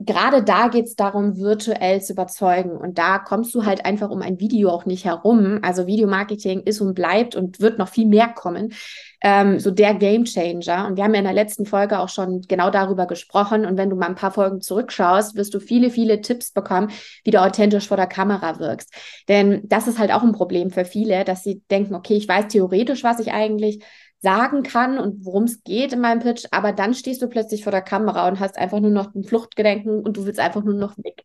gerade 0.00 0.42
da 0.42 0.68
geht 0.68 0.86
es 0.86 0.96
darum, 0.96 1.36
virtuell 1.36 2.00
zu 2.00 2.14
überzeugen. 2.14 2.70
Und 2.70 2.96
da 2.96 3.18
kommst 3.18 3.54
du 3.54 3.66
halt 3.66 3.84
einfach 3.84 4.08
um 4.08 4.22
ein 4.22 4.40
Video 4.40 4.70
auch 4.70 4.86
nicht 4.86 5.04
herum. 5.04 5.58
Also 5.62 5.86
Videomarketing 5.86 6.62
ist 6.62 6.80
und 6.80 6.94
bleibt 6.94 7.36
und 7.36 7.60
wird 7.60 7.78
noch 7.78 7.88
viel 7.88 8.06
mehr 8.06 8.28
kommen. 8.28 8.72
Ähm, 9.22 9.60
so 9.60 9.70
der 9.70 9.92
Game 9.94 10.24
Changer. 10.24 10.86
Und 10.86 10.96
wir 10.96 11.04
haben 11.04 11.12
ja 11.12 11.18
in 11.18 11.26
der 11.26 11.34
letzten 11.34 11.66
Folge 11.66 11.98
auch 11.98 12.08
schon 12.08 12.40
genau 12.48 12.70
darüber 12.70 13.06
gesprochen. 13.06 13.66
Und 13.66 13.76
wenn 13.76 13.90
du 13.90 13.96
mal 13.96 14.06
ein 14.06 14.14
paar 14.14 14.32
Folgen 14.32 14.62
zurückschaust, 14.62 15.36
wirst 15.36 15.52
du 15.52 15.60
viele, 15.60 15.90
viele 15.90 16.22
Tipps 16.22 16.52
bekommen, 16.52 16.90
wie 17.22 17.30
du 17.30 17.42
authentisch 17.42 17.86
vor 17.86 17.98
der 17.98 18.06
Kamera 18.06 18.58
wirkst. 18.58 18.94
Denn 19.28 19.60
das 19.64 19.86
ist 19.86 19.98
halt 19.98 20.12
auch 20.12 20.22
ein 20.22 20.32
Problem 20.32 20.70
für 20.70 20.86
viele, 20.86 21.24
dass 21.24 21.44
sie 21.44 21.60
denken, 21.70 21.94
okay, 21.94 22.14
ich 22.14 22.26
weiß 22.26 22.48
theoretisch, 22.48 23.04
was 23.04 23.20
ich 23.20 23.32
eigentlich 23.32 23.84
sagen 24.20 24.62
kann 24.62 24.98
und 24.98 25.24
worum 25.24 25.44
es 25.44 25.62
geht 25.64 25.92
in 25.92 26.00
meinem 26.00 26.20
Pitch, 26.20 26.46
aber 26.50 26.72
dann 26.72 26.94
stehst 26.94 27.22
du 27.22 27.28
plötzlich 27.28 27.64
vor 27.64 27.72
der 27.72 27.82
Kamera 27.82 28.28
und 28.28 28.38
hast 28.38 28.58
einfach 28.58 28.80
nur 28.80 28.90
noch 28.90 29.14
ein 29.14 29.24
Fluchtgedenken 29.24 30.00
und 30.00 30.16
du 30.16 30.26
willst 30.26 30.40
einfach 30.40 30.62
nur 30.62 30.74
noch 30.74 30.96
weg. 30.98 31.24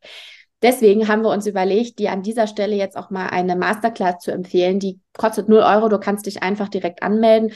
Deswegen 0.62 1.08
haben 1.08 1.22
wir 1.22 1.30
uns 1.30 1.46
überlegt, 1.46 2.00
dir 2.00 2.12
an 2.12 2.24
dieser 2.24 2.48
Stelle 2.48 2.76
jetzt 2.76 2.98
auch 2.98 3.10
mal 3.10 3.28
eine 3.28 3.56
Masterclass 3.56 4.20
zu 4.20 4.32
empfehlen. 4.32 4.80
Die 4.80 5.00
kostet 5.14 5.50
0 5.50 5.60
Euro, 5.60 5.90
du 5.90 6.00
kannst 6.00 6.26
dich 6.26 6.42
einfach 6.42 6.70
direkt 6.70 7.04
anmelden. 7.04 7.52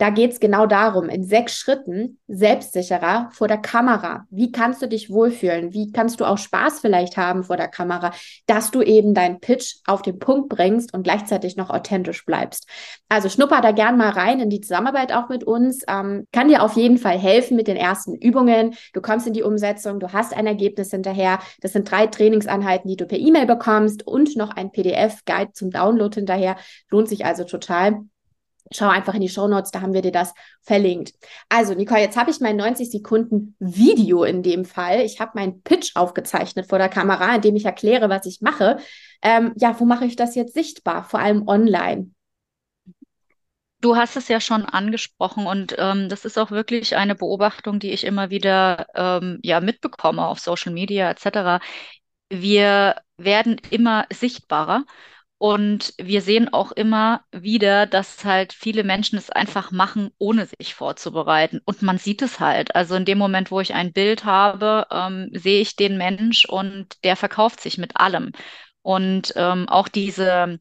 Da 0.00 0.08
geht 0.08 0.32
es 0.32 0.40
genau 0.40 0.64
darum, 0.64 1.10
in 1.10 1.24
sechs 1.24 1.58
Schritten 1.58 2.18
selbstsicherer 2.26 3.28
vor 3.32 3.48
der 3.48 3.58
Kamera. 3.58 4.24
Wie 4.30 4.50
kannst 4.50 4.80
du 4.80 4.88
dich 4.88 5.10
wohlfühlen? 5.10 5.74
Wie 5.74 5.92
kannst 5.92 6.20
du 6.20 6.24
auch 6.24 6.38
Spaß 6.38 6.80
vielleicht 6.80 7.18
haben 7.18 7.44
vor 7.44 7.58
der 7.58 7.68
Kamera, 7.68 8.12
dass 8.46 8.70
du 8.70 8.80
eben 8.80 9.12
deinen 9.12 9.40
Pitch 9.40 9.76
auf 9.84 10.00
den 10.00 10.18
Punkt 10.18 10.48
bringst 10.48 10.94
und 10.94 11.02
gleichzeitig 11.02 11.56
noch 11.56 11.68
authentisch 11.68 12.24
bleibst? 12.24 12.66
Also 13.10 13.28
schnupper 13.28 13.60
da 13.60 13.72
gern 13.72 13.98
mal 13.98 14.08
rein 14.08 14.40
in 14.40 14.48
die 14.48 14.62
Zusammenarbeit 14.62 15.12
auch 15.12 15.28
mit 15.28 15.44
uns. 15.44 15.84
Ähm, 15.86 16.26
kann 16.32 16.48
dir 16.48 16.62
auf 16.62 16.76
jeden 16.76 16.96
Fall 16.96 17.18
helfen 17.18 17.54
mit 17.54 17.68
den 17.68 17.76
ersten 17.76 18.14
Übungen. 18.14 18.76
Du 18.94 19.02
kommst 19.02 19.26
in 19.26 19.34
die 19.34 19.42
Umsetzung, 19.42 20.00
du 20.00 20.14
hast 20.14 20.34
ein 20.34 20.46
Ergebnis 20.46 20.92
hinterher. 20.92 21.40
Das 21.60 21.74
sind 21.74 21.90
drei 21.90 22.06
Trainingseinheiten, 22.06 22.88
die 22.88 22.96
du 22.96 23.04
per 23.04 23.18
E-Mail 23.18 23.44
bekommst 23.44 24.06
und 24.06 24.34
noch 24.34 24.56
ein 24.56 24.72
PDF-Guide 24.72 25.52
zum 25.52 25.70
Download 25.70 26.14
hinterher. 26.14 26.56
Lohnt 26.88 27.10
sich 27.10 27.26
also 27.26 27.44
total. 27.44 28.00
Schau 28.72 28.88
einfach 28.88 29.14
in 29.14 29.20
die 29.20 29.28
Show 29.28 29.48
Notes, 29.48 29.72
da 29.72 29.80
haben 29.80 29.94
wir 29.94 30.02
dir 30.02 30.12
das 30.12 30.32
verlinkt. 30.62 31.12
Also, 31.48 31.74
Nicole, 31.74 32.00
jetzt 32.00 32.16
habe 32.16 32.30
ich 32.30 32.40
mein 32.40 32.56
90 32.56 32.90
Sekunden 32.90 33.56
Video 33.58 34.22
in 34.22 34.44
dem 34.44 34.64
Fall. 34.64 35.00
Ich 35.00 35.20
habe 35.20 35.32
meinen 35.34 35.62
Pitch 35.62 35.96
aufgezeichnet 35.96 36.68
vor 36.68 36.78
der 36.78 36.88
Kamera, 36.88 37.34
in 37.34 37.40
dem 37.40 37.56
ich 37.56 37.64
erkläre, 37.64 38.08
was 38.08 38.26
ich 38.26 38.40
mache. 38.40 38.78
Ähm, 39.22 39.52
ja, 39.56 39.78
wo 39.80 39.84
mache 39.84 40.04
ich 40.04 40.14
das 40.14 40.36
jetzt 40.36 40.54
sichtbar? 40.54 41.02
Vor 41.02 41.18
allem 41.18 41.48
online. 41.48 42.10
Du 43.80 43.96
hast 43.96 44.16
es 44.16 44.28
ja 44.28 44.40
schon 44.40 44.66
angesprochen 44.66 45.46
und 45.46 45.74
ähm, 45.78 46.08
das 46.08 46.24
ist 46.24 46.38
auch 46.38 46.50
wirklich 46.50 46.96
eine 46.96 47.14
Beobachtung, 47.14 47.80
die 47.80 47.92
ich 47.92 48.04
immer 48.04 48.28
wieder 48.28 48.86
ähm, 48.94 49.38
ja 49.42 49.60
mitbekomme 49.60 50.26
auf 50.26 50.38
Social 50.38 50.72
Media 50.72 51.10
etc. 51.10 51.64
Wir 52.28 52.96
werden 53.16 53.56
immer 53.70 54.06
sichtbarer 54.12 54.84
und 55.42 55.94
wir 55.96 56.20
sehen 56.20 56.52
auch 56.52 56.70
immer 56.70 57.24
wieder, 57.32 57.86
dass 57.86 58.26
halt 58.26 58.52
viele 58.52 58.84
Menschen 58.84 59.16
es 59.16 59.30
einfach 59.30 59.70
machen, 59.70 60.10
ohne 60.18 60.44
sich 60.44 60.74
vorzubereiten. 60.74 61.62
Und 61.64 61.80
man 61.80 61.96
sieht 61.96 62.20
es 62.20 62.40
halt. 62.40 62.74
Also 62.74 62.94
in 62.94 63.06
dem 63.06 63.16
Moment, 63.16 63.50
wo 63.50 63.58
ich 63.58 63.72
ein 63.72 63.94
Bild 63.94 64.26
habe, 64.26 64.86
ähm, 64.90 65.30
sehe 65.32 65.62
ich 65.62 65.76
den 65.76 65.96
Mensch 65.96 66.44
und 66.44 67.02
der 67.04 67.16
verkauft 67.16 67.62
sich 67.62 67.78
mit 67.78 67.96
allem. 67.96 68.32
Und 68.82 69.32
ähm, 69.36 69.66
auch 69.70 69.88
diese 69.88 70.60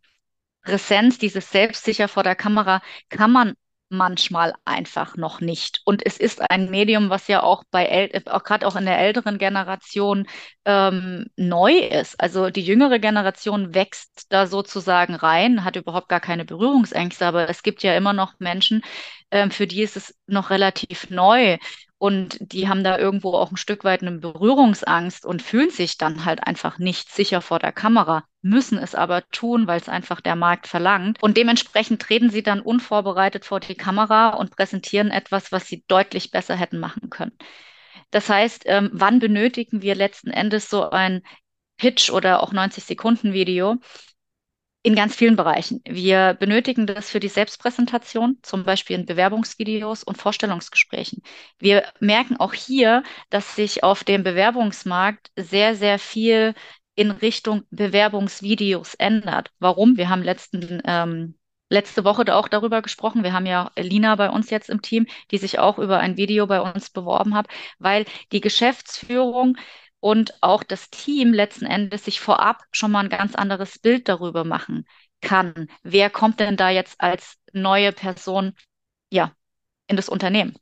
Präsenz, 0.63 1.17
dieses 1.17 1.51
Selbstsicher 1.51 2.07
vor 2.07 2.23
der 2.23 2.35
Kamera 2.35 2.81
kann 3.09 3.31
man 3.33 3.55
manchmal 3.89 4.53
einfach 4.65 5.17
noch 5.17 5.41
nicht. 5.41 5.81
Und 5.85 6.05
es 6.05 6.17
ist 6.17 6.41
ein 6.51 6.69
Medium, 6.69 7.09
was 7.09 7.27
ja 7.27 7.43
auch 7.43 7.63
bei 7.71 8.09
gerade 8.43 8.67
auch 8.67 8.75
in 8.75 8.85
der 8.85 8.99
älteren 8.99 9.37
Generation 9.37 10.27
ähm, 10.65 11.27
neu 11.35 11.73
ist. 11.77 12.19
Also 12.19 12.49
die 12.49 12.61
jüngere 12.63 12.99
Generation 12.99 13.73
wächst 13.73 14.27
da 14.29 14.47
sozusagen 14.47 15.15
rein, 15.15 15.63
hat 15.63 15.75
überhaupt 15.75 16.09
gar 16.09 16.19
keine 16.21 16.45
Berührungsängste, 16.45 17.25
aber 17.25 17.49
es 17.49 17.63
gibt 17.63 17.83
ja 17.83 17.95
immer 17.95 18.13
noch 18.13 18.33
Menschen, 18.39 18.81
ähm, 19.31 19.51
für 19.51 19.67
die 19.67 19.81
ist 19.83 19.97
es 19.97 20.15
noch 20.27 20.49
relativ 20.49 21.09
neu. 21.09 21.57
Und 21.99 22.37
die 22.39 22.69
haben 22.69 22.83
da 22.83 22.97
irgendwo 22.97 23.33
auch 23.33 23.51
ein 23.51 23.57
Stück 23.57 23.83
weit 23.83 24.01
eine 24.01 24.13
Berührungsangst 24.13 25.25
und 25.25 25.41
fühlen 25.41 25.69
sich 25.69 25.97
dann 25.97 26.23
halt 26.23 26.47
einfach 26.47 26.79
nicht 26.79 27.11
sicher 27.11 27.41
vor 27.41 27.59
der 27.59 27.73
Kamera, 27.73 28.23
müssen 28.41 28.77
es 28.77 28.95
aber 28.95 29.27
tun, 29.31 29.67
weil 29.67 29.81
es 29.81 29.89
einfach 29.89 30.21
der 30.21 30.37
Markt 30.37 30.67
verlangt. 30.67 31.21
Und 31.21 31.35
dementsprechend 31.35 32.01
treten 32.01 32.29
sie 32.29 32.41
dann 32.41 32.61
unvorbereitet 32.61 33.43
vor 33.43 33.59
die 33.59 33.75
Kamera 33.75 34.29
und 34.29 34.55
präsentieren 34.55 35.11
etwas, 35.11 35.51
was 35.51 35.67
sie 35.67 35.83
deutlich 35.89 36.31
besser 36.31 36.55
hätten 36.55 36.79
machen 36.79 37.09
können. 37.09 37.37
Das 38.11 38.29
heißt, 38.29 38.63
ähm, 38.65 38.89
wann 38.93 39.19
benötigen 39.19 39.81
wir 39.81 39.93
letzten 39.93 40.31
Endes 40.31 40.69
so 40.69 40.89
ein 40.89 41.21
Pitch 41.77 42.09
oder 42.11 42.41
auch 42.43 42.53
90 42.53 42.85
Sekunden 42.85 43.33
Video? 43.33 43.77
In 44.81 44.95
ganz 44.95 45.15
vielen 45.15 45.35
Bereichen. 45.35 45.81
Wir 45.85 46.35
benötigen 46.39 46.87
das 46.87 47.09
für 47.09 47.19
die 47.19 47.27
Selbstpräsentation, 47.27 48.39
zum 48.43 48.63
Beispiel 48.63 48.97
in 48.97 49.05
Bewerbungsvideos 49.05 50.03
und 50.03 50.17
Vorstellungsgesprächen. 50.17 51.21
Wir 51.59 51.83
merken 51.99 52.37
auch 52.37 52.53
hier, 52.53 53.03
dass 53.29 53.55
sich 53.55 53.83
auf 53.83 54.03
dem 54.03 54.23
Bewerbungsmarkt 54.23 55.31
sehr, 55.35 55.75
sehr 55.75 55.99
viel 55.99 56.53
in 56.95 57.11
Richtung 57.11 57.63
Bewerbungsvideos 57.71 58.95
ändert. 58.95 59.51
Warum? 59.59 59.97
Wir 59.97 60.09
haben 60.09 60.23
letzten 60.23 60.81
ähm, 60.85 61.35
letzte 61.69 62.03
Woche 62.03 62.35
auch 62.35 62.47
darüber 62.47 62.81
gesprochen. 62.81 63.23
Wir 63.23 63.33
haben 63.33 63.45
ja 63.45 63.71
Lina 63.77 64.15
bei 64.15 64.29
uns 64.29 64.49
jetzt 64.49 64.69
im 64.69 64.81
Team, 64.81 65.05
die 65.31 65.37
sich 65.37 65.59
auch 65.59 65.77
über 65.77 65.99
ein 65.99 66.17
Video 66.17 66.47
bei 66.47 66.61
uns 66.61 66.89
beworben 66.89 67.35
hat, 67.35 67.47
weil 67.77 68.05
die 68.31 68.41
Geschäftsführung 68.41 69.55
und 69.99 70.33
auch 70.41 70.63
das 70.63 70.89
Team 70.89 71.33
letzten 71.33 71.65
Endes 71.65 72.05
sich 72.05 72.19
vorab 72.19 72.63
schon 72.71 72.91
mal 72.91 73.03
ein 73.03 73.09
ganz 73.09 73.35
anderes 73.35 73.79
Bild 73.79 74.07
darüber 74.07 74.43
machen 74.43 74.85
kann. 75.21 75.67
Wer 75.83 76.09
kommt 76.09 76.39
denn 76.39 76.57
da 76.57 76.69
jetzt 76.69 77.01
als 77.01 77.37
neue 77.53 77.91
Person 77.91 78.53
ja 79.11 79.33
in 79.87 79.97
das 79.97 80.09
Unternehmen? 80.09 80.55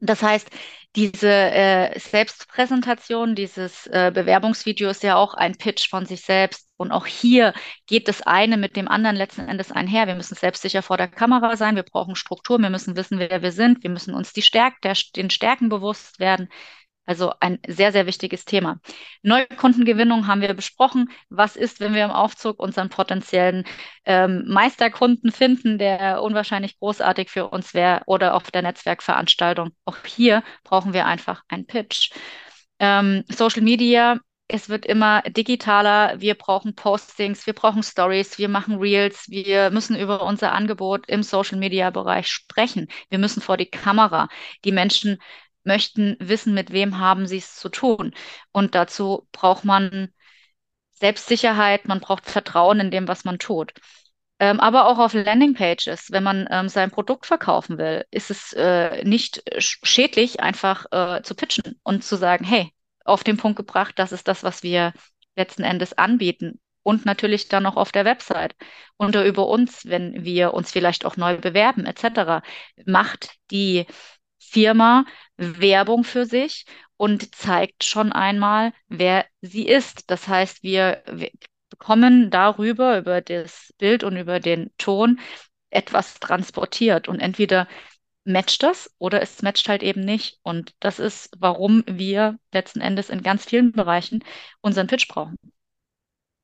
Das 0.00 0.22
heißt, 0.22 0.50
diese 0.96 1.28
äh, 1.30 1.98
Selbstpräsentation, 1.98 3.34
dieses 3.34 3.86
äh, 3.86 4.10
Bewerbungsvideo 4.12 4.88
ist 4.90 5.02
ja 5.02 5.16
auch 5.16 5.34
ein 5.34 5.56
Pitch 5.56 5.88
von 5.88 6.06
sich 6.06 6.22
selbst. 6.22 6.68
Und 6.78 6.90
auch 6.90 7.06
hier 7.06 7.52
geht 7.86 8.08
das 8.08 8.22
eine 8.22 8.56
mit 8.56 8.74
dem 8.76 8.88
anderen 8.88 9.14
letzten 9.14 9.46
Endes 9.46 9.70
einher. 9.70 10.06
Wir 10.06 10.14
müssen 10.14 10.34
selbstsicher 10.34 10.82
vor 10.82 10.96
der 10.96 11.08
Kamera 11.08 11.56
sein, 11.56 11.76
wir 11.76 11.82
brauchen 11.82 12.16
Struktur, 12.16 12.58
wir 12.58 12.70
müssen 12.70 12.96
wissen, 12.96 13.18
wer 13.18 13.42
wir 13.42 13.52
sind, 13.52 13.82
wir 13.82 13.90
müssen 13.90 14.14
uns 14.14 14.32
die 14.32 14.42
Stärk 14.42 14.80
der, 14.80 14.96
den 15.14 15.28
Stärken 15.28 15.68
bewusst 15.68 16.18
werden. 16.18 16.48
Also 17.10 17.32
ein 17.40 17.58
sehr, 17.66 17.90
sehr 17.90 18.06
wichtiges 18.06 18.44
Thema. 18.44 18.78
Neukundengewinnung 19.22 20.28
haben 20.28 20.42
wir 20.42 20.54
besprochen. 20.54 21.10
Was 21.28 21.56
ist, 21.56 21.80
wenn 21.80 21.92
wir 21.92 22.04
im 22.04 22.12
Aufzug 22.12 22.60
unseren 22.60 22.88
potenziellen 22.88 23.64
ähm, 24.04 24.44
Meisterkunden 24.46 25.32
finden, 25.32 25.76
der 25.76 26.22
unwahrscheinlich 26.22 26.78
großartig 26.78 27.28
für 27.28 27.48
uns 27.48 27.74
wäre 27.74 28.02
oder 28.06 28.34
auf 28.34 28.52
der 28.52 28.62
Netzwerkveranstaltung? 28.62 29.70
Auch 29.86 29.96
hier 30.06 30.44
brauchen 30.62 30.92
wir 30.92 31.04
einfach 31.04 31.42
einen 31.48 31.66
Pitch. 31.66 32.12
Ähm, 32.78 33.24
Social 33.28 33.62
Media 33.62 34.20
es 34.52 34.68
wird 34.68 34.84
immer 34.84 35.22
digitaler. 35.22 36.20
Wir 36.20 36.34
brauchen 36.34 36.74
Postings, 36.74 37.46
wir 37.46 37.54
brauchen 37.54 37.82
Stories, 37.84 38.38
wir 38.38 38.48
machen 38.48 38.78
Reels, 38.78 39.28
wir 39.28 39.70
müssen 39.70 39.96
über 39.96 40.22
unser 40.22 40.52
Angebot 40.52 41.08
im 41.08 41.22
Social 41.22 41.58
Media 41.58 41.90
Bereich 41.90 42.26
sprechen. 42.28 42.88
Wir 43.10 43.18
müssen 43.18 43.40
vor 43.42 43.56
die 43.56 43.66
Kamera. 43.66 44.28
Die 44.64 44.72
Menschen 44.72 45.18
möchten 45.64 46.16
wissen, 46.20 46.54
mit 46.54 46.72
wem 46.72 46.98
haben 46.98 47.26
sie 47.26 47.38
es 47.38 47.56
zu 47.56 47.68
tun. 47.68 48.14
Und 48.52 48.74
dazu 48.74 49.28
braucht 49.32 49.64
man 49.64 50.08
Selbstsicherheit, 50.92 51.86
man 51.88 52.00
braucht 52.00 52.26
Vertrauen 52.26 52.80
in 52.80 52.90
dem, 52.90 53.08
was 53.08 53.24
man 53.24 53.38
tut. 53.38 53.72
Ähm, 54.38 54.58
aber 54.58 54.86
auch 54.86 54.98
auf 54.98 55.12
Landingpages, 55.12 56.10
wenn 56.12 56.22
man 56.22 56.48
ähm, 56.50 56.68
sein 56.68 56.90
Produkt 56.90 57.26
verkaufen 57.26 57.76
will, 57.78 58.06
ist 58.10 58.30
es 58.30 58.52
äh, 58.54 59.04
nicht 59.04 59.42
schädlich, 59.58 60.40
einfach 60.40 60.86
äh, 60.92 61.22
zu 61.22 61.34
pitchen 61.34 61.78
und 61.82 62.04
zu 62.04 62.16
sagen, 62.16 62.44
hey, 62.44 62.72
auf 63.04 63.22
den 63.22 63.36
Punkt 63.36 63.56
gebracht, 63.56 63.98
das 63.98 64.12
ist 64.12 64.28
das, 64.28 64.42
was 64.42 64.62
wir 64.62 64.94
letzten 65.36 65.62
Endes 65.62 65.92
anbieten. 65.96 66.60
Und 66.82 67.04
natürlich 67.04 67.48
dann 67.48 67.66
auch 67.66 67.76
auf 67.76 67.92
der 67.92 68.06
Website. 68.06 68.56
Unter 68.96 69.24
über 69.26 69.46
uns, 69.46 69.84
wenn 69.84 70.24
wir 70.24 70.54
uns 70.54 70.70
vielleicht 70.72 71.04
auch 71.04 71.18
neu 71.18 71.36
bewerben, 71.36 71.84
etc. 71.84 72.42
Macht 72.86 73.32
die 73.50 73.86
Firma 74.50 75.04
Werbung 75.36 76.04
für 76.04 76.26
sich 76.26 76.66
und 76.96 77.34
zeigt 77.34 77.84
schon 77.84 78.12
einmal, 78.12 78.72
wer 78.88 79.26
sie 79.40 79.66
ist. 79.66 80.10
Das 80.10 80.28
heißt, 80.28 80.62
wir, 80.62 81.02
bekommen 81.70 82.30
darüber, 82.30 82.98
über 82.98 83.20
das 83.22 83.72
Bild 83.78 84.04
und 84.04 84.16
über 84.16 84.40
den 84.40 84.70
Ton 84.76 85.18
etwas 85.70 86.20
transportiert 86.20 87.08
und 87.08 87.20
entweder 87.20 87.68
matcht 88.24 88.62
das 88.62 88.94
oder 88.98 89.22
es 89.22 89.42
matcht 89.42 89.68
halt 89.68 89.82
eben 89.82 90.02
nicht. 90.04 90.38
Und 90.42 90.74
das 90.80 90.98
ist, 90.98 91.30
warum 91.38 91.84
wir 91.86 92.38
letzten 92.52 92.80
Endes 92.80 93.08
in 93.08 93.22
ganz 93.22 93.46
vielen 93.46 93.72
Bereichen 93.72 94.22
unseren 94.60 94.88
Pitch 94.88 95.08
brauchen. 95.08 95.36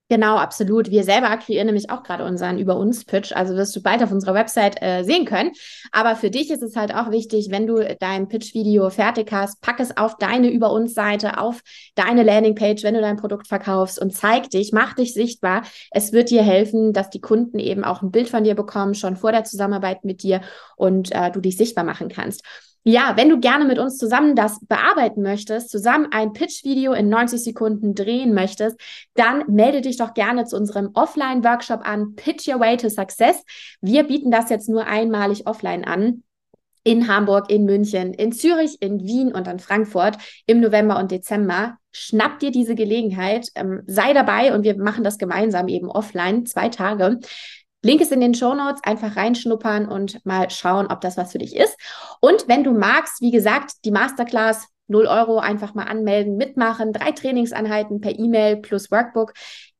Genau, 0.08 0.36
absolut. 0.36 0.88
Wir 0.92 1.02
selber 1.02 1.36
kreieren 1.36 1.66
nämlich 1.66 1.90
auch 1.90 2.04
gerade 2.04 2.24
unseren 2.24 2.58
Über 2.60 2.76
uns 2.76 3.04
Pitch. 3.04 3.32
Also 3.32 3.56
wirst 3.56 3.74
du 3.74 3.82
bald 3.82 4.04
auf 4.04 4.12
unserer 4.12 4.34
Website 4.34 4.80
äh, 4.80 5.02
sehen 5.02 5.24
können. 5.24 5.50
Aber 5.90 6.14
für 6.14 6.30
dich 6.30 6.52
ist 6.52 6.62
es 6.62 6.76
halt 6.76 6.94
auch 6.94 7.10
wichtig, 7.10 7.48
wenn 7.50 7.66
du 7.66 7.82
dein 7.98 8.28
Pitch-Video 8.28 8.88
fertig 8.90 9.32
hast, 9.32 9.60
pack 9.62 9.80
es 9.80 9.96
auf 9.96 10.16
deine 10.16 10.48
Über 10.52 10.70
uns 10.70 10.94
Seite, 10.94 11.40
auf 11.40 11.60
deine 11.96 12.22
Landingpage, 12.22 12.84
wenn 12.84 12.94
du 12.94 13.00
dein 13.00 13.16
Produkt 13.16 13.48
verkaufst 13.48 14.00
und 14.00 14.14
zeig 14.14 14.48
dich, 14.50 14.70
mach 14.72 14.94
dich 14.94 15.12
sichtbar. 15.12 15.62
Es 15.90 16.12
wird 16.12 16.30
dir 16.30 16.44
helfen, 16.44 16.92
dass 16.92 17.10
die 17.10 17.20
Kunden 17.20 17.58
eben 17.58 17.82
auch 17.82 18.00
ein 18.00 18.12
Bild 18.12 18.28
von 18.28 18.44
dir 18.44 18.54
bekommen, 18.54 18.94
schon 18.94 19.16
vor 19.16 19.32
der 19.32 19.42
Zusammenarbeit 19.42 20.04
mit 20.04 20.22
dir 20.22 20.40
und 20.76 21.10
äh, 21.10 21.32
du 21.32 21.40
dich 21.40 21.56
sichtbar 21.56 21.82
machen 21.82 22.08
kannst. 22.08 22.44
Ja, 22.88 23.16
wenn 23.16 23.28
du 23.28 23.40
gerne 23.40 23.64
mit 23.64 23.80
uns 23.80 23.98
zusammen 23.98 24.36
das 24.36 24.60
bearbeiten 24.64 25.20
möchtest, 25.20 25.70
zusammen 25.70 26.06
ein 26.12 26.32
Pitch-Video 26.32 26.92
in 26.92 27.08
90 27.08 27.42
Sekunden 27.42 27.96
drehen 27.96 28.32
möchtest, 28.32 28.78
dann 29.14 29.42
melde 29.48 29.80
dich 29.80 29.96
doch 29.96 30.14
gerne 30.14 30.44
zu 30.44 30.56
unserem 30.56 30.90
Offline-Workshop 30.94 31.80
an, 31.82 32.14
Pitch 32.14 32.46
Your 32.46 32.60
Way 32.60 32.76
to 32.76 32.88
Success. 32.88 33.42
Wir 33.80 34.04
bieten 34.04 34.30
das 34.30 34.50
jetzt 34.50 34.68
nur 34.68 34.86
einmalig 34.86 35.48
offline 35.48 35.84
an 35.84 36.22
in 36.84 37.08
Hamburg, 37.08 37.50
in 37.50 37.64
München, 37.64 38.14
in 38.14 38.30
Zürich, 38.30 38.80
in 38.80 39.02
Wien 39.02 39.34
und 39.34 39.48
in 39.48 39.58
Frankfurt 39.58 40.18
im 40.46 40.60
November 40.60 40.96
und 41.00 41.10
Dezember. 41.10 41.78
Schnapp 41.90 42.38
dir 42.38 42.52
diese 42.52 42.76
Gelegenheit, 42.76 43.48
ähm, 43.56 43.82
sei 43.88 44.12
dabei 44.12 44.54
und 44.54 44.62
wir 44.62 44.76
machen 44.76 45.02
das 45.02 45.18
gemeinsam 45.18 45.66
eben 45.66 45.90
offline, 45.90 46.46
zwei 46.46 46.68
Tage. 46.68 47.18
Link 47.86 48.00
ist 48.00 48.10
in 48.10 48.20
den 48.20 48.34
Show 48.34 48.54
Notes, 48.54 48.82
einfach 48.82 49.16
reinschnuppern 49.16 49.86
und 49.86 50.24
mal 50.26 50.50
schauen, 50.50 50.88
ob 50.88 51.00
das 51.00 51.16
was 51.16 51.32
für 51.32 51.38
dich 51.38 51.54
ist. 51.54 51.76
Und 52.20 52.48
wenn 52.48 52.64
du 52.64 52.72
magst, 52.72 53.20
wie 53.20 53.30
gesagt, 53.30 53.84
die 53.84 53.90
Masterclass 53.90 54.68
0 54.88 55.06
Euro 55.06 55.38
einfach 55.38 55.74
mal 55.74 55.84
anmelden, 55.84 56.36
mitmachen, 56.36 56.92
drei 56.92 57.12
Trainingseinheiten 57.12 58.00
per 58.00 58.18
E-Mail 58.18 58.56
plus 58.56 58.90
Workbook. 58.90 59.32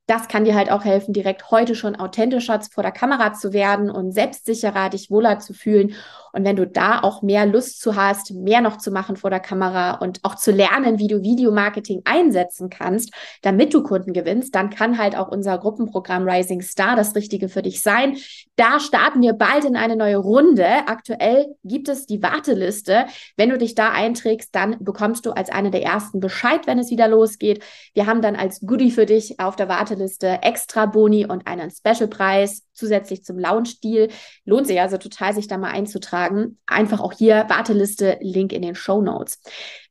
Das 0.05 0.29
kann 0.29 0.45
dir 0.45 0.55
halt 0.55 0.71
auch 0.71 0.85
helfen, 0.85 1.13
direkt 1.13 1.51
heute 1.51 1.75
schon 1.75 1.97
authentischer 1.97 2.61
vor 2.71 2.83
der 2.83 2.93
Kamera 2.93 3.33
zu 3.33 3.51
werden 3.51 3.89
und 3.89 4.13
selbstsicherer, 4.13 4.89
dich 4.89 5.11
wohler 5.11 5.39
zu 5.39 5.53
fühlen 5.53 5.95
und 6.37 6.45
wenn 6.45 6.55
du 6.55 6.67
da 6.67 6.99
auch 7.01 7.23
mehr 7.23 7.47
Lust 7.47 7.81
zu 7.81 7.95
hast, 7.95 8.31
mehr 8.31 8.61
noch 8.61 8.77
zu 8.77 8.91
machen 8.91 9.15
vor 9.15 9.31
der 9.31 9.39
Kamera 9.39 9.95
und 9.95 10.19
auch 10.21 10.35
zu 10.35 10.51
lernen, 10.51 10.99
wie 10.99 11.07
du 11.07 11.23
Videomarketing 11.23 12.03
einsetzen 12.05 12.69
kannst, 12.69 13.11
damit 13.41 13.73
du 13.73 13.81
Kunden 13.81 14.13
gewinnst, 14.13 14.53
dann 14.53 14.69
kann 14.69 14.99
halt 14.99 15.17
auch 15.17 15.29
unser 15.29 15.57
Gruppenprogramm 15.57 16.29
Rising 16.29 16.61
Star 16.61 16.95
das 16.95 17.15
Richtige 17.15 17.49
für 17.49 17.63
dich 17.63 17.81
sein. 17.81 18.17
Da 18.55 18.79
starten 18.79 19.23
wir 19.23 19.33
bald 19.33 19.65
in 19.65 19.75
eine 19.75 19.95
neue 19.95 20.17
Runde. 20.17 20.67
Aktuell 20.85 21.47
gibt 21.63 21.89
es 21.89 22.05
die 22.05 22.21
Warteliste. 22.21 23.07
Wenn 23.35 23.49
du 23.49 23.57
dich 23.57 23.73
da 23.73 23.89
einträgst, 23.91 24.53
dann 24.53 24.77
bekommst 24.79 25.25
du 25.25 25.31
als 25.31 25.49
eine 25.49 25.71
der 25.71 25.81
ersten 25.81 26.19
Bescheid, 26.19 26.67
wenn 26.67 26.77
es 26.77 26.91
wieder 26.91 27.07
losgeht. 27.07 27.63
Wir 27.95 28.05
haben 28.05 28.21
dann 28.21 28.35
als 28.35 28.61
Goodie 28.61 28.91
für 28.91 29.07
dich 29.07 29.39
auf 29.39 29.55
der 29.55 29.69
Warteliste 29.69 30.43
extra 30.43 30.85
Boni 30.85 31.25
und 31.25 31.47
einen 31.47 31.71
Specialpreis 31.71 32.66
zusätzlich 32.77 33.23
zum 33.23 33.37
Lounge-Deal. 33.37 34.09
Lohnt 34.45 34.67
sich 34.67 34.79
also 34.79 34.97
total, 34.97 35.33
sich 35.33 35.47
da 35.47 35.57
mal 35.57 35.71
einzutragen. 35.71 36.59
Einfach 36.65 36.99
auch 36.99 37.13
hier 37.13 37.45
Warteliste, 37.49 38.17
Link 38.21 38.53
in 38.53 38.61
den 38.61 38.75
Show 38.75 39.01
Notes. 39.01 39.41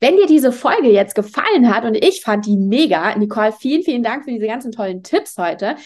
Wenn 0.00 0.16
dir 0.16 0.26
diese 0.26 0.52
Folge 0.52 0.90
jetzt 0.90 1.14
gefallen 1.14 1.74
hat 1.74 1.84
und 1.84 1.96
ich 1.96 2.22
fand 2.22 2.46
die 2.46 2.56
mega, 2.56 3.16
Nicole, 3.16 3.52
vielen, 3.52 3.82
vielen 3.82 4.02
Dank 4.02 4.24
für 4.24 4.30
diese 4.30 4.46
ganzen 4.46 4.72
tollen 4.72 5.02
Tipps 5.02 5.36
heute 5.36 5.76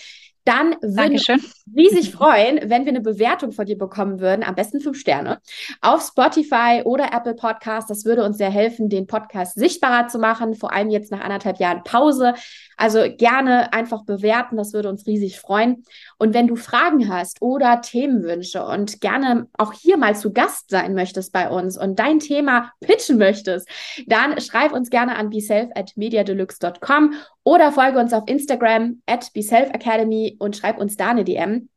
dann 0.44 0.76
würden 0.80 1.12
wir 1.12 1.34
uns 1.34 1.64
riesig 1.76 2.12
freuen, 2.12 2.58
wenn 2.68 2.84
wir 2.84 2.92
eine 2.92 3.00
Bewertung 3.00 3.52
von 3.52 3.66
dir 3.66 3.78
bekommen 3.78 4.20
würden, 4.20 4.42
am 4.42 4.54
besten 4.54 4.80
fünf 4.80 4.98
Sterne, 4.98 5.38
auf 5.80 6.02
Spotify 6.02 6.82
oder 6.84 7.12
Apple 7.12 7.34
Podcast. 7.34 7.90
Das 7.90 8.04
würde 8.04 8.24
uns 8.24 8.38
sehr 8.38 8.50
helfen, 8.50 8.88
den 8.88 9.06
Podcast 9.06 9.58
sichtbarer 9.58 10.08
zu 10.08 10.18
machen, 10.18 10.54
vor 10.54 10.72
allem 10.72 10.90
jetzt 10.90 11.10
nach 11.10 11.20
anderthalb 11.20 11.58
Jahren 11.58 11.84
Pause. 11.84 12.34
Also 12.76 13.04
gerne 13.14 13.72
einfach 13.74 14.04
bewerten, 14.04 14.56
das 14.56 14.72
würde 14.72 14.88
uns 14.88 15.06
riesig 15.06 15.38
freuen. 15.38 15.84
Und 16.18 16.32
wenn 16.32 16.46
du 16.46 16.56
Fragen 16.56 17.12
hast 17.12 17.42
oder 17.42 17.82
Themenwünsche 17.82 18.64
und 18.64 19.00
gerne 19.00 19.48
auch 19.58 19.74
hier 19.74 19.98
mal 19.98 20.16
zu 20.16 20.32
Gast 20.32 20.70
sein 20.70 20.94
möchtest 20.94 21.32
bei 21.32 21.50
uns 21.50 21.76
und 21.76 21.98
dein 21.98 22.20
Thema 22.20 22.72
pitchen 22.80 23.18
möchtest, 23.18 23.68
dann 24.06 24.40
schreib 24.40 24.72
uns 24.72 24.88
gerne 24.88 25.16
an 25.16 25.28
beself 25.28 25.70
at 25.74 25.92
mediadeluxe.com 25.96 27.14
oder 27.44 27.72
folge 27.72 27.98
uns 27.98 28.12
auf 28.12 28.24
Instagram 28.26 29.02
at 29.06 29.32
beselfacademy 29.32 30.36
und 30.38 30.56
schreib 30.56 30.78
uns 30.78 30.96
da 30.96 31.10
eine 31.10 31.24
DM. 31.24 31.68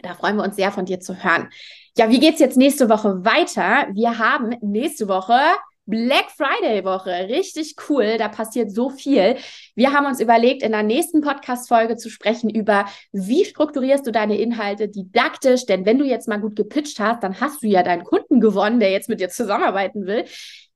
Da 0.00 0.14
freuen 0.14 0.36
wir 0.36 0.44
uns 0.44 0.56
sehr 0.56 0.72
von 0.72 0.84
dir 0.84 1.00
zu 1.00 1.22
hören. 1.22 1.48
Ja, 1.96 2.10
wie 2.10 2.20
geht's 2.20 2.40
jetzt 2.40 2.56
nächste 2.56 2.88
Woche 2.88 3.24
weiter? 3.24 3.86
Wir 3.92 4.18
haben 4.18 4.56
nächste 4.60 5.08
Woche 5.08 5.38
Black 5.86 6.30
Friday 6.30 6.84
Woche. 6.84 7.10
Richtig 7.28 7.74
cool. 7.88 8.16
Da 8.16 8.28
passiert 8.28 8.70
so 8.70 8.88
viel. 8.88 9.36
Wir 9.74 9.92
haben 9.92 10.06
uns 10.06 10.20
überlegt, 10.20 10.62
in 10.62 10.72
der 10.72 10.82
nächsten 10.82 11.20
Podcast-Folge 11.20 11.96
zu 11.96 12.08
sprechen 12.08 12.50
über, 12.50 12.86
wie 13.10 13.44
strukturierst 13.44 14.06
du 14.06 14.12
deine 14.12 14.38
Inhalte 14.38 14.88
didaktisch? 14.88 15.66
Denn 15.66 15.84
wenn 15.84 15.98
du 15.98 16.04
jetzt 16.04 16.28
mal 16.28 16.40
gut 16.40 16.56
gepitcht 16.56 17.00
hast, 17.00 17.22
dann 17.22 17.40
hast 17.40 17.62
du 17.62 17.66
ja 17.66 17.82
deinen 17.82 18.04
Kunden 18.04 18.40
gewonnen, 18.40 18.78
der 18.80 18.90
jetzt 18.90 19.08
mit 19.08 19.20
dir 19.20 19.28
zusammenarbeiten 19.28 20.06
will. 20.06 20.24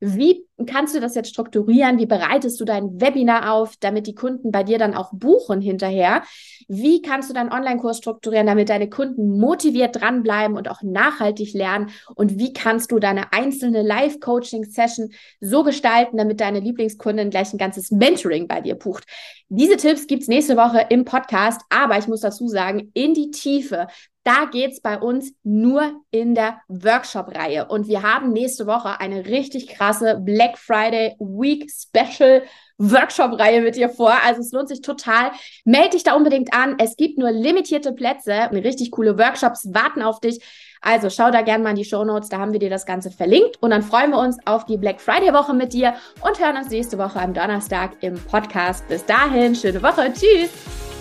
Wie 0.01 0.44
kannst 0.64 0.94
du 0.94 1.00
das 1.00 1.14
jetzt 1.14 1.28
strukturieren? 1.28 1.98
Wie 1.98 2.06
bereitest 2.06 2.58
du 2.60 2.64
dein 2.64 3.00
Webinar 3.00 3.52
auf, 3.52 3.74
damit 3.78 4.06
die 4.06 4.14
Kunden 4.14 4.50
bei 4.50 4.62
dir 4.62 4.78
dann 4.78 4.94
auch 4.94 5.10
buchen 5.12 5.60
hinterher? 5.60 6.22
Wie 6.68 7.02
kannst 7.02 7.28
du 7.28 7.34
deinen 7.34 7.52
Online-Kurs 7.52 7.98
strukturieren, 7.98 8.46
damit 8.46 8.70
deine 8.70 8.88
Kunden 8.88 9.38
motiviert 9.38 10.00
dranbleiben 10.00 10.56
und 10.56 10.68
auch 10.68 10.82
nachhaltig 10.82 11.52
lernen? 11.52 11.90
Und 12.14 12.38
wie 12.38 12.52
kannst 12.52 12.90
du 12.90 12.98
deine 12.98 13.32
einzelne 13.32 13.82
Live-Coaching-Session 13.82 15.10
so 15.40 15.62
gestalten, 15.62 16.16
damit 16.16 16.40
deine 16.40 16.60
Lieblingskundin 16.60 17.30
gleich 17.30 17.52
ein 17.52 17.58
ganzes 17.58 17.90
Mentoring 17.90 18.48
bei 18.48 18.62
dir 18.62 18.74
bucht? 18.76 19.04
Diese 19.48 19.76
Tipps 19.76 20.06
gibt 20.06 20.22
es 20.22 20.28
nächste 20.28 20.56
Woche 20.56 20.86
im 20.88 21.04
Podcast, 21.04 21.60
aber 21.68 21.98
ich 21.98 22.08
muss 22.08 22.20
dazu 22.20 22.48
sagen, 22.48 22.90
in 22.94 23.14
die 23.14 23.30
Tiefe. 23.30 23.88
Da 24.24 24.46
geht 24.46 24.72
es 24.72 24.80
bei 24.80 24.98
uns 24.98 25.34
nur 25.44 26.02
in 26.10 26.34
der 26.34 26.60
Workshop-Reihe. 26.66 27.66
Und 27.68 27.86
wir 27.86 28.02
haben 28.02 28.32
nächste 28.32 28.66
Woche 28.66 28.98
eine 28.98 29.26
richtig 29.26 29.68
krasse 29.68 30.20
Black 30.20 30.45
Friday 30.54 31.16
Week 31.18 31.70
Special 31.70 32.42
Workshop-Reihe 32.78 33.62
mit 33.62 33.76
dir 33.76 33.88
vor. 33.88 34.12
Also 34.24 34.40
es 34.40 34.52
lohnt 34.52 34.68
sich 34.68 34.82
total. 34.82 35.30
Meld 35.64 35.94
dich 35.94 36.02
da 36.02 36.14
unbedingt 36.14 36.52
an. 36.54 36.76
Es 36.78 36.96
gibt 36.96 37.18
nur 37.18 37.30
limitierte 37.30 37.92
Plätze. 37.92 38.50
Richtig 38.52 38.90
coole 38.90 39.18
Workshops 39.18 39.72
warten 39.72 40.02
auf 40.02 40.20
dich. 40.20 40.40
Also 40.82 41.11
schau 41.11 41.30
da 41.30 41.42
gerne 41.42 41.64
mal 41.64 41.70
in 41.70 41.76
die 41.76 41.85
Show 41.85 42.04
Notes, 42.04 42.28
da 42.28 42.38
haben 42.38 42.52
wir 42.52 42.61
dir 42.61 42.70
das 42.70 42.87
Ganze 42.87 43.11
verlinkt. 43.11 43.56
Und 43.61 43.70
dann 43.70 43.82
freuen 43.82 44.11
wir 44.11 44.18
uns 44.18 44.37
auf 44.44 44.66
die 44.66 44.76
Black 44.76 45.00
Friday-Woche 45.00 45.54
mit 45.54 45.72
dir 45.72 45.94
und 46.20 46.38
hören 46.38 46.56
uns 46.56 46.70
nächste 46.70 46.98
Woche 46.98 47.18
am 47.18 47.35
Donnerstag 47.35 47.96
im 48.02 48.14
Podcast. 48.14 48.87
Bis 48.88 49.04
dahin, 49.04 49.54
schöne 49.54 49.82
Woche. 49.82 50.12
Tschüss. 50.12 50.95